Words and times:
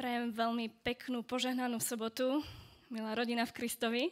Prajem 0.00 0.32
veľmi 0.32 0.72
peknú, 0.80 1.20
požehnanú 1.20 1.76
sobotu, 1.76 2.40
milá 2.88 3.12
rodina 3.12 3.44
v 3.44 3.52
Kristovi. 3.52 4.08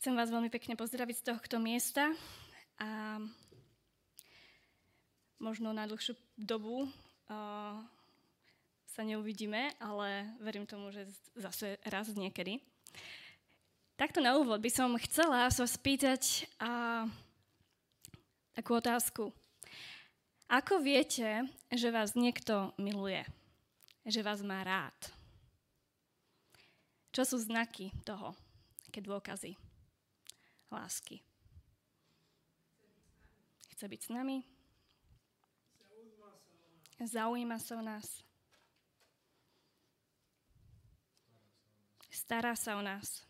Chcem 0.00 0.16
vás 0.16 0.32
veľmi 0.32 0.48
pekne 0.48 0.72
pozdraviť 0.72 1.16
z 1.20 1.26
tohto 1.36 1.60
miesta 1.60 2.16
a 2.80 3.20
možno 5.36 5.76
na 5.76 5.84
dlhšiu 5.84 6.16
dobu 6.40 6.88
uh, 6.88 7.76
sa 8.88 9.02
neuvidíme, 9.04 9.76
ale 9.84 10.32
verím 10.40 10.64
tomu, 10.64 10.88
že 10.88 11.04
zase 11.36 11.76
raz 11.84 12.08
niekedy. 12.08 12.56
Takto 14.00 14.24
na 14.24 14.32
úvod 14.40 14.64
by 14.64 14.72
som 14.72 14.96
chcela 14.96 15.44
sa 15.52 15.68
spýtať 15.68 16.48
uh, 16.56 17.04
takú 18.56 18.80
otázku. 18.80 19.28
Ako 20.48 20.80
viete, 20.80 21.44
že 21.68 21.92
vás 21.92 22.16
niekto 22.16 22.72
miluje? 22.80 23.28
Že 24.06 24.22
vás 24.22 24.42
má 24.42 24.62
rád. 24.66 24.96
Čo 27.12 27.22
sú 27.28 27.36
znaky 27.38 27.92
toho, 28.02 28.32
aké 28.88 29.04
dôkazy 29.04 29.52
lásky? 30.72 31.20
Chce 33.76 33.84
byť 33.84 34.00
s 34.00 34.10
nami? 34.10 34.38
Zaujíma 37.02 37.58
sa 37.58 37.76
o 37.78 37.82
nás. 37.82 38.22
Stará 42.12 42.54
sa 42.54 42.78
o 42.78 42.82
nás. 42.84 43.26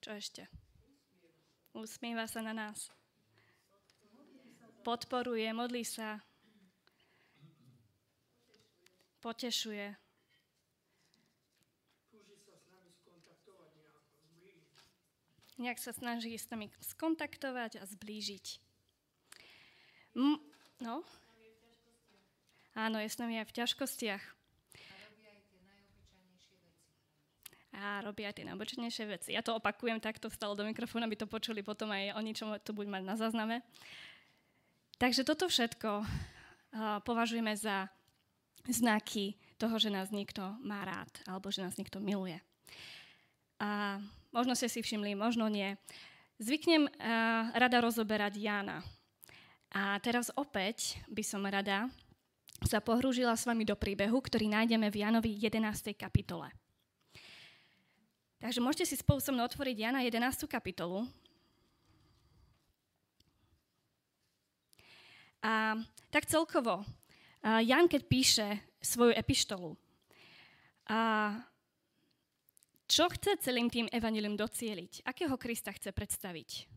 Čo 0.00 0.16
ešte? 0.16 0.42
Usmieva 1.76 2.24
sa 2.24 2.40
na 2.40 2.56
nás. 2.56 2.88
Podporuje, 4.80 5.48
modlí 5.52 5.84
sa, 5.84 6.24
potešuje. 9.24 9.96
Nejak 15.56 15.80
sa 15.80 15.96
snaží 15.96 16.36
s 16.36 16.50
nami 16.52 16.68
skontaktovať 16.84 17.80
a 17.80 17.88
zblížiť. 17.88 18.60
M- 20.18 20.42
no? 20.84 21.00
Áno, 22.76 22.98
je 23.00 23.08
s 23.08 23.16
nami 23.16 23.40
aj 23.40 23.48
v 23.48 23.56
ťažkostiach. 23.64 24.24
A 27.74 28.06
robí 28.06 28.22
aj 28.22 28.38
tie 28.38 28.46
najobyčajnejšie 28.46 29.04
veci. 29.10 29.30
Ja 29.34 29.42
to 29.42 29.58
opakujem 29.58 29.98
takto 29.98 30.30
vstalo 30.30 30.54
do 30.54 30.62
mikrofónu, 30.62 31.06
aby 31.06 31.18
to 31.18 31.26
počuli 31.26 31.62
potom 31.62 31.90
aj 31.90 32.14
oni, 32.14 32.30
čo 32.30 32.50
to 32.62 32.70
buď 32.70 32.86
mať 32.86 33.02
na 33.02 33.14
zázname. 33.18 33.56
Takže 34.98 35.26
toto 35.26 35.50
všetko 35.50 35.90
uh, 36.02 36.06
považujeme 37.02 37.50
za 37.58 37.90
znaky 38.68 39.36
toho, 39.60 39.76
že 39.76 39.92
nás 39.92 40.08
niekto 40.08 40.42
má 40.64 40.84
rád 40.84 41.10
alebo 41.28 41.52
že 41.52 41.64
nás 41.64 41.76
niekto 41.76 42.00
miluje. 42.00 42.40
A 43.60 44.00
možno 44.34 44.56
ste 44.56 44.68
si 44.68 44.80
všimli, 44.82 45.14
možno 45.14 45.46
nie. 45.46 45.76
Zvyknem 46.42 46.90
uh, 46.90 46.92
rada 47.54 47.78
rozoberať 47.78 48.36
Jána. 48.40 48.82
A 49.74 49.98
teraz 50.02 50.30
opäť 50.34 50.98
by 51.10 51.22
som 51.22 51.42
rada 51.46 51.90
sa 52.62 52.78
pohrúžila 52.78 53.34
s 53.34 53.44
vami 53.44 53.66
do 53.66 53.74
príbehu, 53.74 54.22
ktorý 54.22 54.46
nájdeme 54.50 54.88
v 54.88 55.02
Janovi 55.02 55.32
11. 55.36 55.94
kapitole. 55.98 56.48
Takže 58.38 58.60
môžete 58.60 58.92
si 58.92 58.96
spolu 59.00 59.24
so 59.24 59.32
mnou 59.32 59.48
otvoriť 59.48 59.76
Jana 59.76 60.04
11. 60.04 60.44
kapitolu. 60.46 61.08
A 65.44 65.76
tak 66.08 66.24
celkovo 66.24 66.84
Jan, 67.44 67.84
keď 67.84 68.02
píše 68.08 68.48
svoju 68.80 69.12
epištolu, 69.12 69.76
a 70.88 71.00
čo 72.84 73.08
chce 73.08 73.40
celým 73.40 73.72
tým 73.72 73.88
evanilium 73.88 74.36
docieliť? 74.36 75.08
Akého 75.08 75.36
Krista 75.40 75.72
chce 75.72 75.92
predstaviť? 75.92 76.68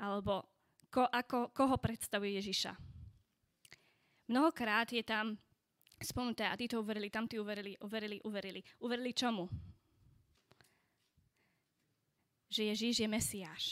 Alebo 0.00 0.48
ko, 0.88 1.04
ako, 1.04 1.52
koho 1.52 1.76
predstavuje 1.76 2.40
Ježiša? 2.40 2.72
Mnohokrát 4.32 4.88
je 4.88 5.04
tam 5.04 5.36
spomenuté, 6.00 6.48
a 6.48 6.56
tí 6.56 6.66
to 6.66 6.80
uverili, 6.80 7.12
tam 7.12 7.28
tí 7.28 7.36
uverili, 7.36 7.76
uverili, 7.84 8.18
uverili. 8.24 8.60
Uverili 8.80 9.12
čomu? 9.12 9.46
Že 12.48 12.72
Ježíš 12.72 12.96
je 13.04 13.08
Mesiáš. 13.08 13.64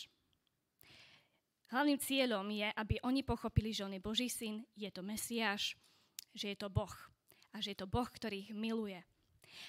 Hlavným 1.70 2.02
cieľom 2.02 2.46
je, 2.50 2.66
aby 2.66 2.98
oni 3.06 3.22
pochopili, 3.22 3.70
že 3.70 3.86
on 3.86 3.94
je 3.94 4.02
Boží 4.02 4.26
syn, 4.26 4.66
je 4.74 4.90
to 4.90 5.06
Mesiáš, 5.06 5.78
že 6.34 6.50
je 6.50 6.56
to 6.58 6.66
Boh 6.66 6.90
a 7.54 7.62
že 7.62 7.74
je 7.74 7.78
to 7.78 7.86
Boh, 7.86 8.06
ktorý 8.10 8.50
ich 8.50 8.52
miluje. 8.54 8.98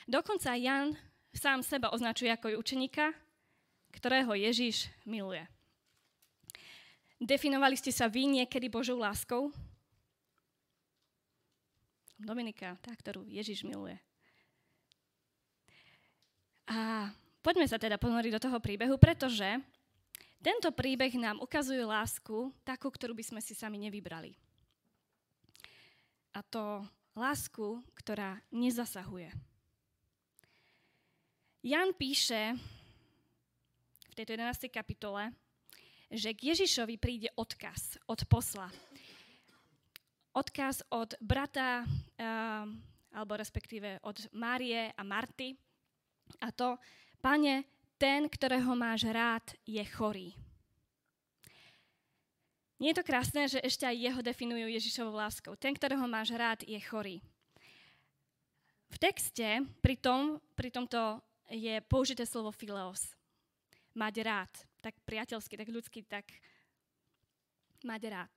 Dokonca 0.10 0.58
Jan 0.58 0.98
sám 1.30 1.62
seba 1.62 1.94
označuje 1.94 2.34
ako 2.34 2.58
učeníka, 2.58 3.14
ktorého 3.94 4.34
Ježiš 4.34 4.90
miluje. 5.06 5.46
Definovali 7.22 7.78
ste 7.78 7.94
sa 7.94 8.10
vy 8.10 8.42
niekedy 8.42 8.66
Božou 8.66 8.98
láskou? 8.98 9.54
Dominika, 12.18 12.78
tá, 12.82 12.94
ktorú 12.98 13.30
Ježiš 13.30 13.62
miluje. 13.62 13.98
A 16.66 17.10
poďme 17.46 17.70
sa 17.70 17.78
teda 17.78 18.02
ponoriť 18.02 18.32
do 18.38 18.42
toho 18.42 18.58
príbehu, 18.58 18.98
pretože 18.98 19.62
tento 20.42 20.74
príbeh 20.74 21.14
nám 21.22 21.38
ukazuje 21.38 21.86
lásku, 21.86 22.50
takú, 22.66 22.90
ktorú 22.90 23.14
by 23.14 23.22
sme 23.22 23.42
si 23.46 23.54
sami 23.54 23.78
nevybrali. 23.78 24.34
A 26.34 26.42
to 26.42 26.82
lásku, 27.14 27.78
ktorá 27.94 28.42
nezasahuje. 28.50 29.30
Jan 31.62 31.94
píše 31.94 32.58
v 34.10 34.14
tejto 34.18 34.34
11. 34.34 34.66
kapitole, 34.74 35.30
že 36.10 36.34
k 36.34 36.52
Ježišovi 36.52 36.98
príde 36.98 37.30
odkaz 37.38 38.02
od 38.10 38.26
posla. 38.26 38.74
Odkaz 40.34 40.82
od 40.90 41.14
brata, 41.22 41.86
uh, 41.86 42.66
alebo 43.14 43.38
respektíve 43.38 44.02
od 44.02 44.18
Márie 44.34 44.90
a 44.90 45.04
Marty. 45.06 45.54
A 46.42 46.50
to, 46.50 46.82
pane, 47.22 47.68
ten, 48.02 48.26
ktorého 48.26 48.74
máš 48.74 49.06
rád, 49.06 49.46
je 49.62 49.86
chorý. 49.94 50.34
Nie 52.82 52.98
je 52.98 52.98
to 52.98 53.06
krásne, 53.06 53.46
že 53.46 53.62
ešte 53.62 53.86
aj 53.86 53.94
jeho 53.94 54.22
definujú 54.26 54.66
Ježišovou 54.74 55.14
láskou. 55.14 55.54
Ten, 55.54 55.78
ktorého 55.78 56.02
máš 56.10 56.34
rád, 56.34 56.66
je 56.66 56.82
chorý. 56.82 57.22
V 58.90 58.98
texte 58.98 59.46
pri, 59.86 60.02
tom, 60.02 60.42
pri 60.58 60.74
tomto 60.74 61.22
je 61.54 61.78
použité 61.86 62.26
slovo 62.26 62.50
fileos. 62.50 63.14
Mať 63.94 64.16
rád. 64.26 64.52
Tak 64.82 64.98
priateľsky, 65.06 65.54
tak 65.54 65.70
ľudský, 65.70 66.02
tak 66.02 66.26
mať 67.86 68.02
rád. 68.10 68.34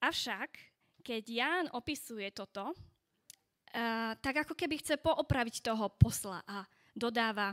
Avšak, 0.00 0.56
keď 1.04 1.22
Ján 1.28 1.66
opisuje 1.76 2.32
toto, 2.32 2.72
uh, 2.72 4.16
tak 4.16 4.48
ako 4.48 4.56
keby 4.56 4.80
chce 4.80 4.96
poopraviť 4.96 5.60
toho 5.60 5.92
posla 5.92 6.40
a 6.48 6.64
dodáva, 6.96 7.52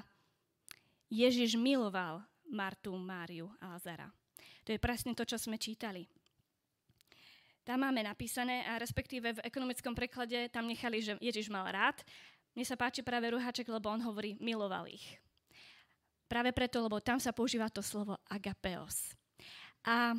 Ježiš 1.13 1.53
miloval 1.53 2.25
Martu, 2.49 2.97
Máriu 2.97 3.53
a 3.61 3.77
Lazara. 3.77 4.09
To 4.65 4.73
je 4.73 4.81
presne 4.81 5.13
to, 5.13 5.21
čo 5.21 5.37
sme 5.37 5.61
čítali. 5.61 6.09
Tam 7.61 7.85
máme 7.85 8.01
napísané, 8.01 8.65
a 8.65 8.81
respektíve 8.81 9.37
v 9.37 9.43
ekonomickom 9.45 9.93
preklade 9.93 10.49
tam 10.49 10.65
nechali, 10.65 11.05
že 11.05 11.13
Ježiš 11.21 11.53
mal 11.53 11.69
rád. 11.69 12.01
Mne 12.57 12.65
sa 12.65 12.75
páči 12.75 13.05
práve 13.05 13.29
Ruhaček, 13.29 13.69
lebo 13.69 13.93
on 13.93 14.01
hovorí, 14.01 14.35
miloval 14.41 14.89
ich. 14.89 15.05
Práve 16.25 16.49
preto, 16.49 16.81
lebo 16.81 16.97
tam 16.97 17.21
sa 17.21 17.29
používa 17.29 17.69
to 17.69 17.85
slovo 17.85 18.17
agapeos. 18.27 19.13
A 19.85 20.17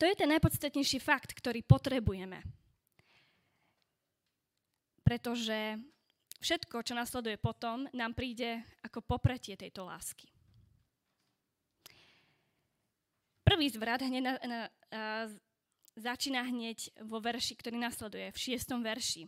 to 0.00 0.08
je 0.08 0.16
ten 0.16 0.32
najpodstatnejší 0.32 0.98
fakt, 1.04 1.36
ktorý 1.36 1.60
potrebujeme. 1.62 2.40
Pretože 5.04 5.78
Všetko, 6.46 6.78
čo 6.86 6.94
nasleduje 6.94 7.42
potom, 7.42 7.90
nám 7.90 8.14
príde 8.14 8.62
ako 8.86 9.02
popretie 9.02 9.58
tejto 9.58 9.82
lásky. 9.82 10.30
Prvý 13.42 13.66
zvrat 13.66 14.06
hneď 14.06 14.22
na, 14.22 14.34
na, 14.46 14.60
a, 14.94 15.26
začína 15.98 16.46
hneď 16.46 17.02
vo 17.02 17.18
verši, 17.18 17.58
ktorý 17.58 17.82
nasleduje, 17.82 18.30
v 18.30 18.38
šiestom 18.38 18.78
verši. 18.78 19.26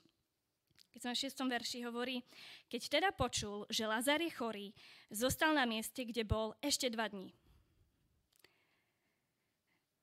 Keď 0.95 1.01
som 1.03 1.11
v 1.11 1.23
šiestom 1.27 1.51
verši 1.51 1.83
hovorí, 1.91 2.23
keď 2.71 2.83
teda 2.87 3.11
počul, 3.11 3.67
že 3.67 3.91
Lazar 3.91 4.23
je 4.23 4.31
chorý, 4.31 4.71
zostal 5.11 5.51
na 5.59 5.67
mieste, 5.67 6.07
kde 6.07 6.23
bol 6.23 6.55
ešte 6.63 6.87
dva 6.87 7.11
dní. 7.11 7.35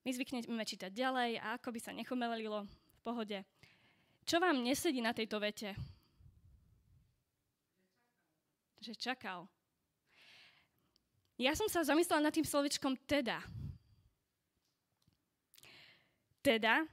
My 0.04 0.12
zvykneme 0.12 0.68
čítať 0.68 0.92
ďalej 0.92 1.40
a 1.40 1.56
ako 1.56 1.72
by 1.72 1.80
sa 1.80 1.96
nechomelilo 1.96 2.68
v 2.68 3.00
pohode. 3.08 3.40
Čo 4.28 4.44
vám 4.44 4.68
nesedí 4.68 5.00
na 5.00 5.16
tejto 5.16 5.40
vete? 5.40 5.95
Že 8.86 8.94
čakal. 8.94 9.50
Ja 11.42 11.58
som 11.58 11.66
sa 11.66 11.82
zamyslela 11.82 12.30
nad 12.30 12.34
tým 12.38 12.46
slovičkom 12.46 12.96
teda. 13.10 13.42
teda, 16.46 16.86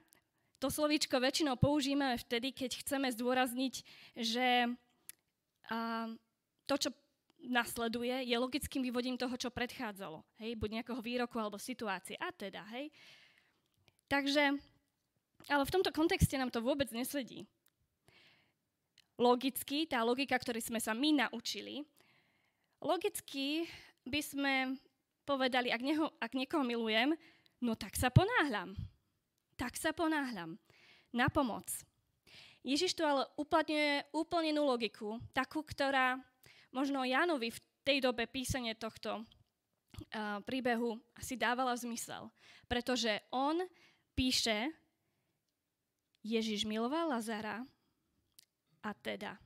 to 0.56 0.72
slovíčko 0.72 1.20
väčšinou 1.20 1.60
používame 1.60 2.16
vtedy, 2.16 2.56
keď 2.56 2.80
chceme 2.80 3.12
zdôrazniť, 3.12 3.74
že 4.16 4.72
a, 5.68 6.08
to, 6.64 6.74
čo 6.80 6.88
nasleduje, 7.44 8.24
je 8.24 8.36
logickým 8.38 8.80
vyvodím 8.80 9.20
toho, 9.20 9.36
čo 9.36 9.52
predchádzalo. 9.52 10.24
Hej, 10.40 10.56
buď 10.56 10.80
nejakého 10.80 11.02
výroku 11.04 11.36
alebo 11.36 11.60
situácie. 11.60 12.16
A 12.16 12.32
teda, 12.32 12.64
hej. 12.72 12.88
Takže, 14.08 14.56
ale 15.50 15.62
v 15.66 15.74
tomto 15.74 15.92
kontexte 15.92 16.38
nám 16.40 16.48
to 16.48 16.64
vôbec 16.64 16.88
nesedí. 16.94 17.44
Logicky, 19.22 19.86
tá 19.86 20.02
logika, 20.02 20.34
ktorú 20.34 20.58
sme 20.58 20.82
sa 20.82 20.90
my 20.98 21.22
naučili, 21.22 21.86
logicky 22.82 23.70
by 24.02 24.18
sme 24.18 24.52
povedali, 25.22 25.70
ak, 25.70 25.82
neho, 25.86 26.10
ak 26.18 26.34
niekoho 26.34 26.66
milujem, 26.66 27.14
no 27.62 27.78
tak 27.78 27.94
sa 27.94 28.10
ponáhľam 28.10 28.74
tak 29.62 29.78
sa 29.78 29.94
ponáhľam. 29.94 30.58
Na 31.14 31.30
pomoc. 31.30 31.70
Ježiš 32.66 32.98
tu 32.98 33.06
ale 33.06 33.28
uplatňuje 33.38 34.10
úplnenú 34.10 34.66
logiku, 34.66 35.22
takú, 35.30 35.62
ktorá 35.62 36.18
možno 36.74 37.06
Jánovi 37.06 37.54
v 37.54 37.62
tej 37.86 38.02
dobe 38.02 38.26
písanie 38.26 38.74
tohto 38.74 39.22
uh, 39.22 40.40
príbehu 40.42 40.98
asi 41.14 41.38
dávala 41.38 41.76
zmysel. 41.78 42.26
Pretože 42.66 43.22
on 43.30 43.60
píše, 44.18 44.72
Ježiš 46.26 46.66
miloval 46.66 47.12
Lazara 47.12 47.62
a 48.82 48.90
teda 48.92 49.38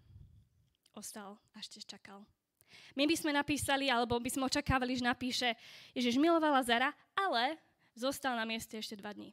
ostal 0.96 1.36
a 1.52 1.60
ešte 1.60 1.84
čakal. 1.84 2.24
My 2.96 3.04
by 3.04 3.16
sme 3.16 3.32
napísali, 3.36 3.92
alebo 3.92 4.16
by 4.16 4.30
sme 4.32 4.48
očakávali, 4.48 4.96
že 4.96 5.04
napíše, 5.04 5.52
Ježiš 5.92 6.16
miloval 6.16 6.56
Lazara, 6.56 6.90
ale 7.12 7.60
zostal 7.92 8.32
na 8.36 8.48
mieste 8.48 8.80
ešte 8.80 8.96
dva 8.96 9.12
dní. 9.12 9.32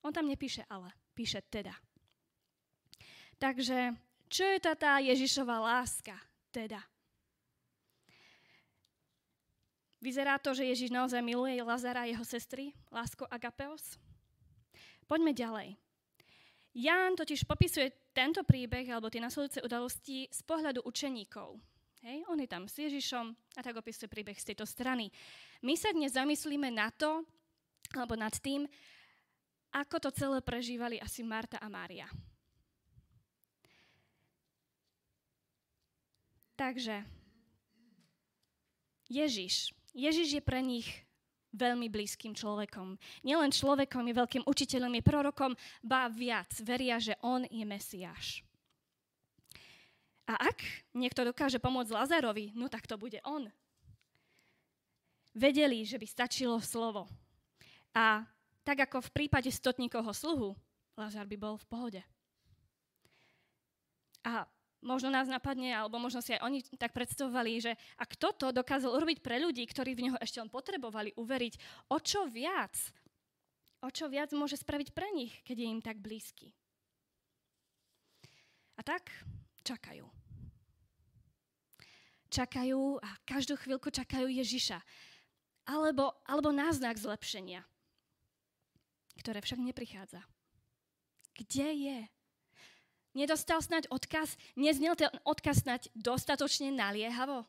On 0.00 0.10
tam 0.10 0.26
nepíše 0.26 0.64
ale, 0.66 0.90
píše 1.12 1.44
teda. 1.46 1.76
Takže, 3.36 3.96
čo 4.32 4.44
je 4.48 4.58
tá, 4.58 4.72
tá 4.72 4.98
Ježišova 4.98 5.60
láska? 5.60 6.16
Teda. 6.52 6.80
Vyzerá 10.02 10.36
to, 10.40 10.50
že 10.50 10.66
Ježiš 10.66 10.90
naozaj 10.90 11.22
miluje 11.22 11.62
Lazara 11.62 12.04
a 12.04 12.10
jeho 12.10 12.26
sestry, 12.26 12.74
lásko 12.90 13.28
agapeos? 13.30 14.00
Poďme 15.06 15.30
ďalej. 15.30 15.78
Ján 16.72 17.12
totiž 17.12 17.44
popisuje 17.44 17.92
tento 18.16 18.40
príbeh 18.48 18.88
alebo 18.88 19.12
tie 19.12 19.20
nasledujúce 19.20 19.60
udalosti 19.60 20.24
z 20.32 20.40
pohľadu 20.48 20.80
učeníkov. 20.88 21.60
Hej, 22.02 22.24
on 22.26 22.40
je 22.40 22.48
tam 22.48 22.64
s 22.64 22.80
Ježišom 22.80 23.26
a 23.54 23.60
tak 23.60 23.76
opisuje 23.76 24.08
príbeh 24.08 24.34
z 24.34 24.52
tejto 24.52 24.66
strany. 24.66 25.12
My 25.60 25.76
sa 25.76 25.92
dnes 25.92 26.16
zamyslíme 26.16 26.72
na 26.72 26.90
to, 26.90 27.22
alebo 27.94 28.16
nad 28.16 28.32
tým, 28.40 28.66
ako 29.70 30.08
to 30.08 30.10
celé 30.16 30.40
prežívali 30.40 30.96
asi 30.96 31.20
Marta 31.20 31.60
a 31.60 31.68
Mária. 31.68 32.08
Takže 36.56 37.04
Ježiš. 39.12 39.76
Ježiš 39.92 40.40
je 40.40 40.42
pre 40.42 40.64
nich 40.64 40.88
veľmi 41.52 41.88
blízkym 41.92 42.32
človekom. 42.32 42.96
Nielen 43.22 43.52
človekom, 43.52 44.08
je 44.08 44.18
veľkým 44.18 44.44
učiteľom, 44.48 44.92
je 44.96 45.02
prorokom, 45.04 45.52
ba 45.84 46.08
viac. 46.08 46.48
Veria, 46.64 46.96
že 46.96 47.16
on 47.20 47.44
je 47.46 47.64
Mesiáš. 47.64 48.40
A 50.26 50.38
ak 50.48 50.64
niekto 50.96 51.26
dokáže 51.28 51.60
pomôcť 51.60 51.92
Lazarovi, 51.92 52.56
no 52.56 52.72
tak 52.72 52.88
to 52.88 52.96
bude 52.96 53.20
on. 53.26 53.50
Vedeli, 55.32 55.84
že 55.84 55.96
by 56.00 56.06
stačilo 56.08 56.56
slovo. 56.60 57.08
A 57.92 58.24
tak 58.64 58.88
ako 58.88 59.04
v 59.04 59.14
prípade 59.22 59.50
stotníkovho 59.52 60.12
sluhu, 60.14 60.56
Lazar 60.96 61.24
by 61.24 61.36
bol 61.36 61.56
v 61.56 61.66
pohode. 61.66 62.02
A 64.22 64.46
možno 64.82 65.08
nás 65.08 65.30
napadne, 65.30 65.72
alebo 65.72 65.96
možno 65.96 66.20
si 66.20 66.34
aj 66.34 66.42
oni 66.44 66.60
tak 66.76 66.92
predstavovali, 66.92 67.62
že 67.62 67.72
ak 67.96 68.18
toto 68.18 68.50
dokázal 68.52 68.92
urobiť 68.92 69.22
pre 69.22 69.38
ľudí, 69.38 69.64
ktorí 69.64 69.94
v 69.96 70.10
neho 70.10 70.18
ešte 70.20 70.42
len 70.42 70.50
potrebovali 70.50 71.14
uveriť, 71.16 71.54
o 71.88 71.98
čo 72.02 72.26
viac, 72.28 72.74
o 73.80 73.88
čo 73.88 74.10
viac 74.10 74.34
môže 74.34 74.58
spraviť 74.58 74.92
pre 74.92 75.08
nich, 75.14 75.32
keď 75.46 75.56
je 75.62 75.66
im 75.66 75.80
tak 75.80 76.02
blízky. 76.02 76.50
A 78.76 78.84
tak 78.84 79.08
čakajú. 79.62 80.04
Čakajú 82.32 82.98
a 82.98 83.08
každú 83.24 83.54
chvíľku 83.60 83.92
čakajú 83.92 84.26
Ježiša. 84.26 84.80
Alebo, 85.68 86.10
alebo 86.26 86.50
náznak 86.50 86.98
zlepšenia 86.98 87.62
ktoré 89.22 89.38
však 89.38 89.60
neprichádza. 89.62 90.18
Kde 91.36 91.68
je? 91.70 91.98
Nedostal 93.12 93.60
snať 93.60 93.92
odkaz? 93.92 94.40
Neznel 94.56 94.96
ten 94.96 95.12
odkaz 95.22 95.64
snať 95.64 95.92
dostatočne 95.92 96.72
naliehavo? 96.72 97.44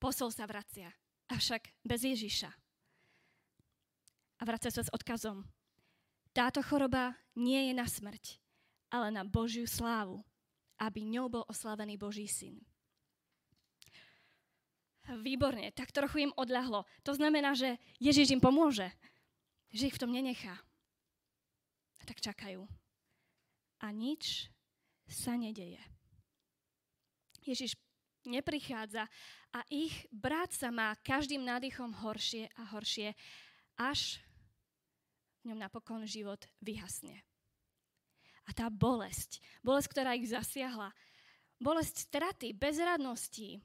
Posol 0.00 0.32
sa 0.32 0.48
vracia, 0.48 0.88
avšak 1.28 1.68
bez 1.84 2.00
Ježiša. 2.00 2.50
A 4.40 4.42
vracia 4.48 4.72
sa 4.72 4.80
s 4.80 4.92
odkazom. 4.96 5.44
Táto 6.32 6.64
choroba 6.64 7.12
nie 7.36 7.68
je 7.68 7.72
na 7.76 7.84
smrť, 7.84 8.40
ale 8.88 9.12
na 9.12 9.28
Božiu 9.28 9.68
slávu, 9.68 10.24
aby 10.80 11.04
ňou 11.04 11.28
bol 11.28 11.44
oslavený 11.44 12.00
Boží 12.00 12.24
syn. 12.24 12.56
Výborne, 15.10 15.68
tak 15.74 15.92
trochu 15.92 16.30
im 16.30 16.32
odľahlo. 16.38 16.86
To 17.04 17.12
znamená, 17.12 17.52
že 17.52 17.76
Ježiš 17.98 18.32
im 18.32 18.40
pomôže 18.40 18.88
že 19.70 19.86
ich 19.86 19.96
v 19.96 20.02
tom 20.02 20.10
nenechá. 20.10 20.58
A 22.00 22.02
tak 22.06 22.18
čakajú. 22.18 22.66
A 23.80 23.92
nič 23.92 24.52
sa 25.08 25.34
nedeje. 25.34 25.80
Ježiš 27.40 27.74
neprichádza 28.28 29.08
a 29.50 29.60
ich 29.72 30.04
brat 30.12 30.52
sa 30.52 30.68
má 30.68 30.92
každým 31.00 31.40
nádychom 31.40 31.90
horšie 32.04 32.52
a 32.54 32.62
horšie, 32.76 33.16
až 33.80 34.20
v 35.40 35.50
ňom 35.50 35.58
napokon 35.58 36.04
život 36.04 36.44
vyhasne. 36.60 37.24
A 38.44 38.50
tá 38.52 38.68
bolesť, 38.68 39.40
bolesť, 39.64 39.88
ktorá 39.88 40.12
ich 40.14 40.28
zasiahla, 40.28 40.92
bolesť 41.56 42.12
straty, 42.12 42.52
bezradnosti, 42.52 43.64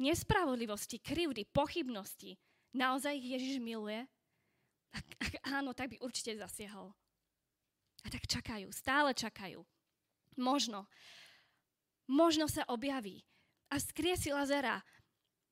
nespravodlivosti, 0.00 0.96
krivdy, 1.04 1.44
pochybnosti, 1.52 2.40
naozaj 2.72 3.12
ich 3.20 3.28
Ježiš 3.36 3.56
miluje 3.60 4.08
ak, 4.96 5.06
ak 5.20 5.32
áno, 5.52 5.76
tak 5.76 5.92
by 5.92 5.96
určite 6.00 6.32
zasiahol. 6.40 6.92
A 8.06 8.10
tak 8.10 8.30
čakajú, 8.30 8.70
stále 8.70 9.10
čakajú. 9.10 9.66
Možno. 10.38 10.86
Možno 12.06 12.46
sa 12.46 12.62
objaví 12.70 13.26
a 13.66 13.82
skrie 13.82 14.14
si 14.14 14.30
Lazera 14.30 14.78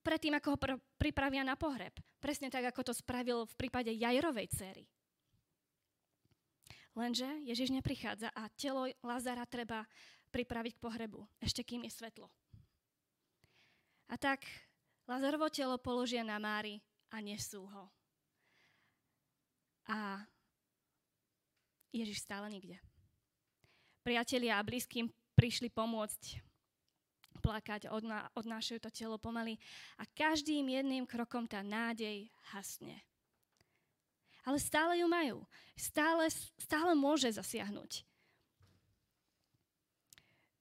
predtým, 0.07 0.39
ako 0.39 0.55
ho 0.55 0.59
pr- 0.61 0.83
pripravia 0.95 1.43
na 1.43 1.59
pohreb. 1.59 1.99
Presne 2.23 2.47
tak, 2.55 2.71
ako 2.71 2.87
to 2.87 2.95
spravil 2.95 3.43
v 3.43 3.59
prípade 3.59 3.91
Jajrovej 3.91 4.47
céry. 4.55 4.87
Lenže 6.95 7.27
Ježiš 7.43 7.75
neprichádza 7.75 8.31
a 8.31 8.47
telo 8.55 8.87
Lazara 9.03 9.43
treba 9.51 9.83
pripraviť 10.31 10.79
k 10.79 10.83
pohrebu, 10.83 11.27
ešte 11.43 11.67
kým 11.67 11.83
je 11.91 11.91
svetlo. 11.91 12.31
A 14.07 14.15
tak 14.15 14.47
Lazarovo 15.11 15.51
telo 15.51 15.75
položia 15.83 16.23
na 16.23 16.39
Mári 16.39 16.79
a 17.11 17.19
nesú 17.19 17.67
ho. 17.67 17.91
A 19.91 20.23
Ježiš 21.95 22.27
stále 22.27 22.51
nikde. 22.51 22.75
Priatelia 24.03 24.59
a 24.59 24.67
blízkym 24.67 25.07
prišli 25.39 25.71
pomôcť 25.71 26.43
plakať, 27.39 27.87
odná, 27.87 28.27
odnášajú 28.35 28.83
to 28.83 28.91
telo 28.91 29.15
pomaly 29.15 29.55
a 30.01 30.09
každým 30.11 30.67
jedným 30.67 31.07
krokom 31.07 31.47
tá 31.47 31.63
nádej 31.63 32.27
hasne. 32.51 32.99
Ale 34.43 34.59
stále 34.59 35.01
ju 35.01 35.07
majú. 35.07 35.39
Stále, 35.79 36.29
stále 36.61 36.93
môže 36.99 37.31
zasiahnuť. 37.33 38.05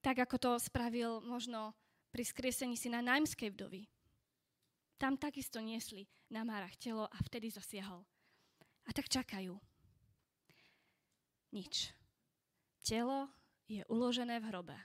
Tak 0.04 0.28
ako 0.28 0.36
to 0.38 0.52
spravil 0.60 1.24
možno 1.24 1.74
pri 2.14 2.24
skriesení 2.24 2.78
si 2.78 2.94
na 2.94 3.02
nájmskej 3.02 3.50
vdovy. 3.58 3.90
Tam 5.02 5.18
takisto 5.18 5.60
niesli 5.60 6.08
na 6.30 6.46
márach 6.46 6.78
telo 6.80 7.10
a 7.10 7.18
vtedy 7.26 7.50
zasiahol. 7.52 8.06
A 8.88 8.90
tak 8.92 9.10
čakajú. 9.10 9.56
Nič. 11.54 11.94
Telo 12.82 13.30
je 13.70 13.86
uložené 13.86 14.42
v 14.42 14.50
hrobe. 14.50 14.78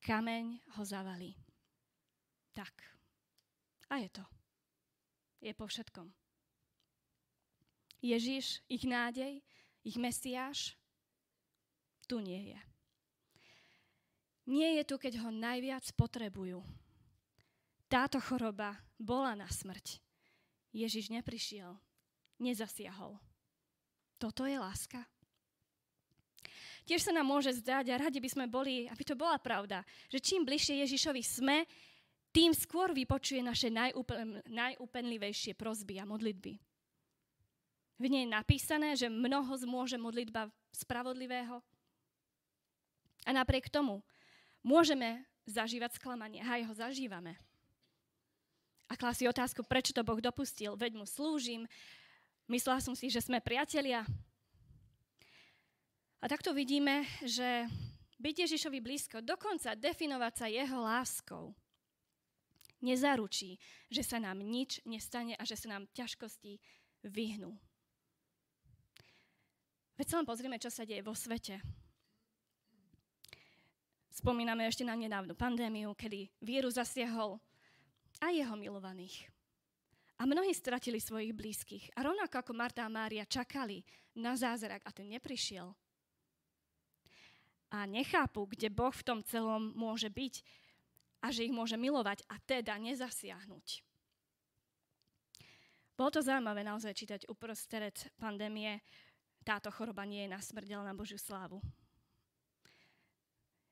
Kameň 0.00 0.64
ho 0.74 0.82
zavalí. 0.82 1.36
Tak. 2.56 2.72
A 3.92 4.00
je 4.00 4.08
to. 4.08 4.24
Je 5.44 5.52
po 5.52 5.68
všetkom. 5.68 6.08
Ježiš, 8.00 8.64
ich 8.64 8.88
nádej, 8.88 9.44
ich 9.84 10.00
Mesiáš, 10.00 10.72
tu 12.08 12.24
nie 12.24 12.56
je. 12.56 12.60
Nie 14.46 14.78
je 14.80 14.84
tu, 14.88 14.96
keď 14.96 15.26
ho 15.26 15.30
najviac 15.34 15.84
potrebujú. 15.98 16.62
Táto 17.90 18.22
choroba 18.22 18.78
bola 18.96 19.34
na 19.34 19.50
smrť. 19.50 20.00
Ježiš 20.72 21.12
neprišiel 21.12 21.76
nezasiahol. 22.38 23.18
Toto 24.16 24.46
je 24.48 24.56
láska. 24.56 25.04
Tiež 26.86 27.02
sa 27.02 27.10
nám 27.10 27.26
môže 27.26 27.50
zdať 27.50 27.90
a 27.90 27.98
radi 27.98 28.22
by 28.22 28.30
sme 28.30 28.46
boli, 28.46 28.86
aby 28.86 29.02
to 29.02 29.18
bola 29.18 29.34
pravda, 29.42 29.82
že 30.06 30.22
čím 30.22 30.46
bližšie 30.46 30.86
Ježišovi 30.86 31.22
sme, 31.22 31.66
tým 32.30 32.54
skôr 32.54 32.94
vypočuje 32.94 33.42
naše 33.42 33.66
najúpen, 33.72 34.46
najúpenlivejšie 34.46 35.58
prozby 35.58 35.98
a 35.98 36.06
modlitby. 36.06 36.54
V 37.96 38.04
nej 38.06 38.28
je 38.28 38.30
napísané, 38.30 38.92
že 38.94 39.08
mnoho 39.08 39.50
zmôže 39.56 39.96
modlitba 39.96 40.52
spravodlivého. 40.70 41.64
A 43.24 43.30
napriek 43.32 43.72
tomu 43.72 44.04
môžeme 44.60 45.24
zažívať 45.48 45.96
sklamanie. 45.96 46.44
Aj 46.44 46.60
ho 46.60 46.74
zažívame. 46.76 47.34
A 48.86 48.94
klásí 48.94 49.26
otázku, 49.26 49.66
prečo 49.66 49.90
to 49.90 50.06
Boh 50.06 50.20
dopustil. 50.20 50.78
Veď 50.78 51.02
mu 51.02 51.08
slúžim. 51.08 51.66
Myslela 52.46 52.78
som 52.78 52.94
si, 52.94 53.10
že 53.10 53.24
sme 53.24 53.42
priatelia. 53.42 54.06
A 56.20 56.24
takto 56.28 56.56
vidíme, 56.56 57.04
že 57.22 57.68
byť 58.16 58.34
Ježišovi 58.48 58.78
blízko, 58.80 59.20
dokonca 59.20 59.76
definovať 59.76 60.32
sa 60.32 60.46
jeho 60.48 60.78
láskou, 60.80 61.52
nezaručí, 62.80 63.60
že 63.92 64.02
sa 64.04 64.16
nám 64.16 64.40
nič 64.40 64.80
nestane 64.88 65.36
a 65.36 65.44
že 65.44 65.56
sa 65.56 65.76
nám 65.76 65.88
ťažkosti 65.92 66.56
vyhnú. 67.04 67.52
Veď 69.96 70.06
sa 70.12 70.16
len 70.20 70.28
pozrieme, 70.28 70.60
čo 70.60 70.68
sa 70.68 70.84
deje 70.84 71.00
vo 71.00 71.16
svete. 71.16 71.60
Spomíname 74.12 74.68
ešte 74.68 74.84
na 74.84 74.96
nedávnu 74.96 75.36
pandémiu, 75.36 75.92
kedy 75.92 76.28
vírus 76.40 76.80
zasiahol 76.80 77.36
aj 78.20 78.32
jeho 78.32 78.56
milovaných. 78.56 79.28
A 80.16 80.24
mnohí 80.24 80.52
stratili 80.56 80.96
svojich 80.96 81.36
blízkych. 81.36 81.92
A 81.92 82.08
rovnako 82.08 82.40
ako 82.40 82.52
Marta 82.56 82.88
a 82.88 82.92
Mária 82.92 83.28
čakali 83.28 83.84
na 84.16 84.32
zázrak 84.32 84.80
a 84.88 84.90
ten 84.92 85.12
neprišiel 85.12 85.76
a 87.70 87.86
nechápu, 87.86 88.46
kde 88.46 88.70
Boh 88.70 88.94
v 88.94 89.06
tom 89.06 89.20
celom 89.26 89.74
môže 89.74 90.10
byť 90.10 90.44
a 91.24 91.34
že 91.34 91.48
ich 91.48 91.54
môže 91.54 91.74
milovať 91.74 92.22
a 92.30 92.38
teda 92.44 92.78
nezasiahnuť. 92.78 93.82
Bolo 95.96 96.10
to 96.12 96.20
zaujímavé 96.20 96.60
naozaj 96.60 96.92
čítať 96.92 97.20
uprostred 97.32 97.96
pandémie. 98.20 98.84
Táto 99.40 99.72
choroba 99.72 100.04
nie 100.04 100.28
je 100.28 100.32
na 100.36 100.40
smrť, 100.44 100.68
ale 100.76 100.92
na 100.92 100.94
Božiu 100.94 101.16
slávu. 101.16 101.64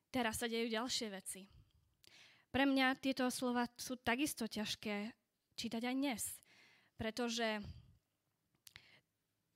Teraz 0.08 0.40
sa 0.40 0.48
dejú 0.48 0.72
ďalšie 0.72 1.12
veci. 1.12 1.44
Pre 2.48 2.64
mňa 2.64 2.96
tieto 3.02 3.26
slova 3.28 3.66
sú 3.74 3.98
takisto 4.00 4.46
ťažké 4.46 5.10
čítať 5.58 5.82
aj 5.84 5.94
dnes, 5.94 6.22
pretože 6.94 7.60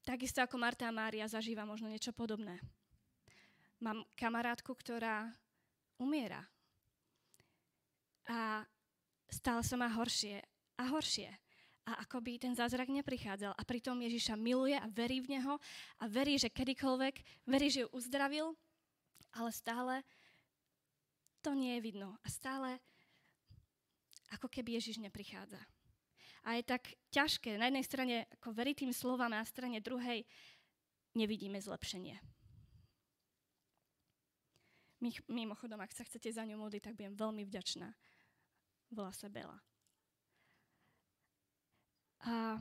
takisto 0.02 0.42
ako 0.42 0.58
Marta 0.58 0.90
a 0.90 0.92
Mária 0.92 1.30
zažíva 1.30 1.62
možno 1.62 1.88
niečo 1.88 2.10
podobné. 2.10 2.58
Mám 3.78 4.02
kamarátku, 4.18 4.74
ktorá 4.74 5.30
umiera. 6.02 6.42
A 8.26 8.66
stále 9.30 9.62
sa 9.62 9.78
má 9.78 9.86
horšie 9.86 10.42
a 10.74 10.84
horšie. 10.90 11.30
A 11.86 12.02
akoby 12.02 12.42
ten 12.42 12.58
zázrak 12.58 12.90
neprichádzal. 12.90 13.54
A 13.54 13.62
pritom 13.62 14.02
Ježiša 14.02 14.34
miluje 14.34 14.74
a 14.74 14.90
verí 14.90 15.22
v 15.22 15.38
Neho 15.38 15.62
a 16.02 16.04
verí, 16.10 16.36
že 16.36 16.50
kedykoľvek, 16.50 17.46
verí, 17.46 17.70
že 17.70 17.86
ju 17.86 17.88
uzdravil, 17.94 18.52
ale 19.32 19.50
stále 19.54 19.94
to 21.40 21.54
nie 21.54 21.78
je 21.78 21.84
vidno. 21.86 22.18
A 22.20 22.28
stále 22.28 22.82
ako 24.34 24.50
keby 24.50 24.76
Ježiš 24.76 25.00
neprichádza. 25.00 25.62
A 26.44 26.58
je 26.58 26.66
tak 26.66 26.98
ťažké 27.14 27.56
na 27.56 27.70
jednej 27.70 27.86
strane 27.86 28.16
ako 28.42 28.52
veriť 28.52 28.84
tým 28.84 28.92
slovám 28.92 29.32
a 29.32 29.40
na 29.40 29.48
strane 29.48 29.78
druhej 29.80 30.26
nevidíme 31.14 31.62
zlepšenie. 31.62 32.37
Mimochodom, 35.30 35.78
ak 35.78 35.94
sa 35.94 36.02
chcete 36.02 36.34
za 36.34 36.42
ňu 36.42 36.58
modliť, 36.58 36.82
tak 36.90 36.98
budem 36.98 37.14
veľmi 37.14 37.42
vďačná. 37.46 37.94
Volá 38.90 39.14
sa 39.14 39.30
Bela. 39.30 39.58
A 42.26 42.58